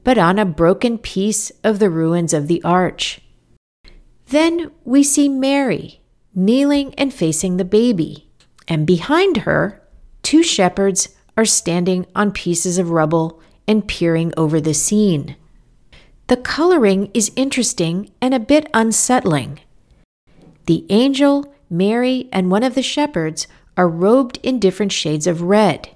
but 0.05 0.19
on 0.19 0.39
a 0.39 0.45
broken 0.45 0.99
piece 0.99 1.51
of 1.65 1.79
the 1.79 1.91
ruins 1.91 2.35
of 2.35 2.47
the 2.47 2.63
arch. 2.63 3.21
Then 4.27 4.71
we 4.85 5.03
see 5.03 5.29
Mary 5.29 6.01
kneeling 6.35 6.95
and 6.97 7.15
facing 7.15 7.57
the 7.57 7.65
baby, 7.65 8.26
and 8.69 8.87
behind 8.87 9.39
her, 9.39 9.83
two 10.23 10.43
shepherds 10.43 11.11
are 11.37 11.45
standing 11.45 12.07
on 12.15 12.33
pieces 12.33 12.79
of 12.79 12.91
rubble 12.91 13.41
and 13.69 13.87
peering 13.87 14.33
over 14.37 14.61
the 14.61 14.75
scene. 14.75 15.37
The 16.29 16.37
coloring 16.37 17.11
is 17.15 17.33
interesting 17.37 18.11
and 18.21 18.35
a 18.35 18.41
bit 18.41 18.69
unsettling. 18.75 19.61
The 20.67 20.85
angel, 20.91 21.55
Mary, 21.71 22.29
and 22.33 22.51
one 22.51 22.63
of 22.63 22.75
the 22.75 22.83
shepherds 22.83 23.47
are 23.77 23.89
robed 23.89 24.39
in 24.43 24.59
different 24.59 24.93
shades 24.93 25.27
of 25.27 25.43
red. 25.43 25.91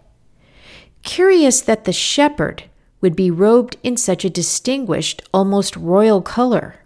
Curious 1.02 1.60
that 1.62 1.84
the 1.84 1.92
shepherd, 1.92 2.64
would 3.00 3.16
be 3.16 3.30
robed 3.30 3.76
in 3.82 3.96
such 3.96 4.24
a 4.24 4.30
distinguished, 4.30 5.22
almost 5.32 5.76
royal 5.76 6.20
color. 6.20 6.76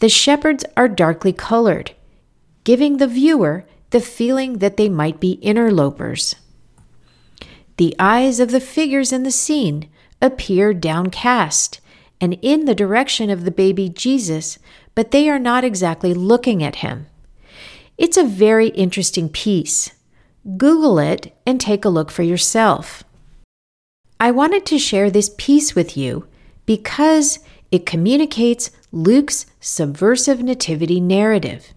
The 0.00 0.08
shepherds 0.08 0.64
are 0.76 0.88
darkly 0.88 1.32
colored, 1.32 1.92
giving 2.64 2.98
the 2.98 3.06
viewer 3.06 3.64
the 3.90 4.00
feeling 4.00 4.58
that 4.58 4.76
they 4.76 4.88
might 4.88 5.20
be 5.20 5.32
interlopers. 5.42 6.36
The 7.76 7.94
eyes 7.98 8.40
of 8.40 8.50
the 8.50 8.60
figures 8.60 9.12
in 9.12 9.22
the 9.22 9.30
scene 9.30 9.88
appear 10.20 10.74
downcast 10.74 11.80
and 12.20 12.38
in 12.42 12.64
the 12.64 12.74
direction 12.74 13.30
of 13.30 13.44
the 13.44 13.50
baby 13.50 13.88
Jesus, 13.88 14.58
but 14.94 15.10
they 15.10 15.28
are 15.28 15.38
not 15.38 15.64
exactly 15.64 16.12
looking 16.12 16.62
at 16.62 16.76
him. 16.76 17.06
It's 17.96 18.16
a 18.16 18.24
very 18.24 18.68
interesting 18.68 19.28
piece. 19.28 19.92
Google 20.56 20.98
it 20.98 21.36
and 21.46 21.60
take 21.60 21.84
a 21.84 21.88
look 21.88 22.10
for 22.10 22.22
yourself. 22.22 23.04
I 24.20 24.30
wanted 24.32 24.66
to 24.66 24.78
share 24.78 25.10
this 25.10 25.32
piece 25.38 25.74
with 25.74 25.96
you 25.96 26.26
because 26.66 27.38
it 27.70 27.86
communicates 27.86 28.70
Luke's 28.90 29.46
subversive 29.60 30.42
nativity 30.42 31.00
narrative. 31.00 31.72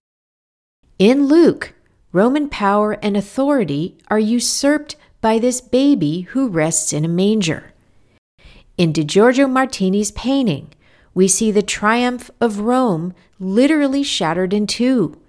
In 0.98 1.28
Luke, 1.28 1.74
Roman 2.14 2.50
power 2.50 2.94
and 3.02 3.16
authority 3.16 3.98
are 4.10 4.20
usurped 4.20 4.98
by 5.22 5.40
this 5.40 5.62
baby 5.62 6.22
who 6.32 6.50
rests 6.50 6.92
in 6.92 7.06
a 7.06 7.08
manger. 7.08 7.72
In 8.78 8.92
Di 8.92 9.04
Giorgio 9.04 9.48
Martini's 9.48 10.12
painting, 10.12 10.74
we 11.14 11.28
see 11.28 11.52
the 11.52 11.62
triumph 11.62 12.30
of 12.42 12.60
Rome 12.60 13.14
literally 13.40 14.04
shattered 14.04 14.54
in 14.54 14.68
two. 14.68 15.20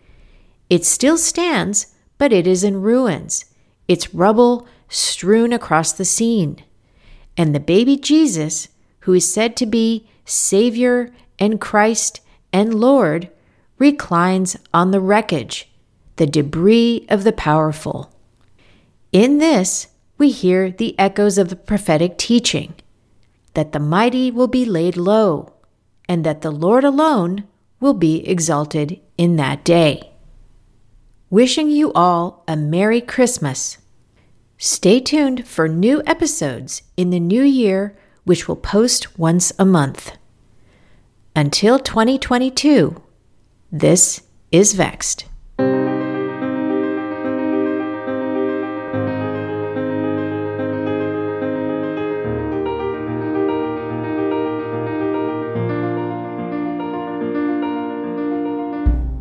It 0.69 0.85
still 0.85 1.19
stands, 1.19 1.95
but 2.19 2.33
it 2.33 2.47
is 2.47 2.65
in 2.65 2.83
ruins, 2.83 3.45
its 3.87 4.15
rubble 4.15 4.67
strewn 4.89 5.53
across 5.53 5.93
the 5.93 6.05
scene. 6.05 6.65
And 7.37 7.55
the 7.55 7.61
baby 7.61 7.97
Jesus, 7.97 8.69
who 9.01 9.13
is 9.13 9.33
said 9.33 9.57
to 9.57 9.67
be 9.67 10.09
Savior 10.25 11.13
and 11.39 11.61
Christ 11.61 12.21
and 12.53 12.75
Lord, 12.75 13.31
reclines 13.79 14.57
on 14.73 14.91
the 14.91 15.01
wreckage 15.01 15.72
the 16.23 16.27
debris 16.29 17.05
of 17.09 17.25
the 17.25 17.33
powerful. 17.33 18.09
In 19.11 19.39
this, 19.39 19.89
we 20.19 20.31
hear 20.31 20.71
the 20.71 20.97
echoes 20.97 21.37
of 21.37 21.49
the 21.49 21.57
prophetic 21.57 22.17
teaching 22.17 22.75
that 23.55 23.73
the 23.73 23.81
mighty 23.81 24.31
will 24.31 24.47
be 24.47 24.65
laid 24.65 24.97
low, 24.97 25.53
and 26.09 26.23
that 26.23 26.43
the 26.43 26.53
Lord 26.53 26.85
alone 26.85 27.43
will 27.81 27.93
be 27.93 28.25
exalted 28.25 29.01
in 29.19 29.35
that 29.35 29.65
day. 29.65 30.13
Wishing 31.29 31.69
you 31.69 31.93
all 31.93 32.45
a 32.47 32.57
Merry 32.57 33.01
Christmas. 33.01 33.79
Stay 34.59 35.01
tuned 35.01 35.45
for 35.45 35.67
new 35.67 36.05
episodes 36.07 36.83
in 36.97 37.11
the 37.11 37.19
new 37.19 37.43
year, 37.43 37.99
which 38.23 38.47
will 38.47 38.55
post 38.55 39.19
once 39.19 39.51
a 39.59 39.65
month. 39.65 40.13
Until 41.35 41.81
2022, 41.81 43.03
this 43.73 44.23
is 44.53 44.75
Vexed. 44.75 45.25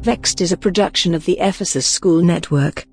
Vexed 0.01 0.41
is 0.41 0.51
a 0.51 0.57
production 0.57 1.13
of 1.13 1.25
the 1.25 1.37
Ephesus 1.39 1.85
School 1.85 2.23
Network. 2.23 2.87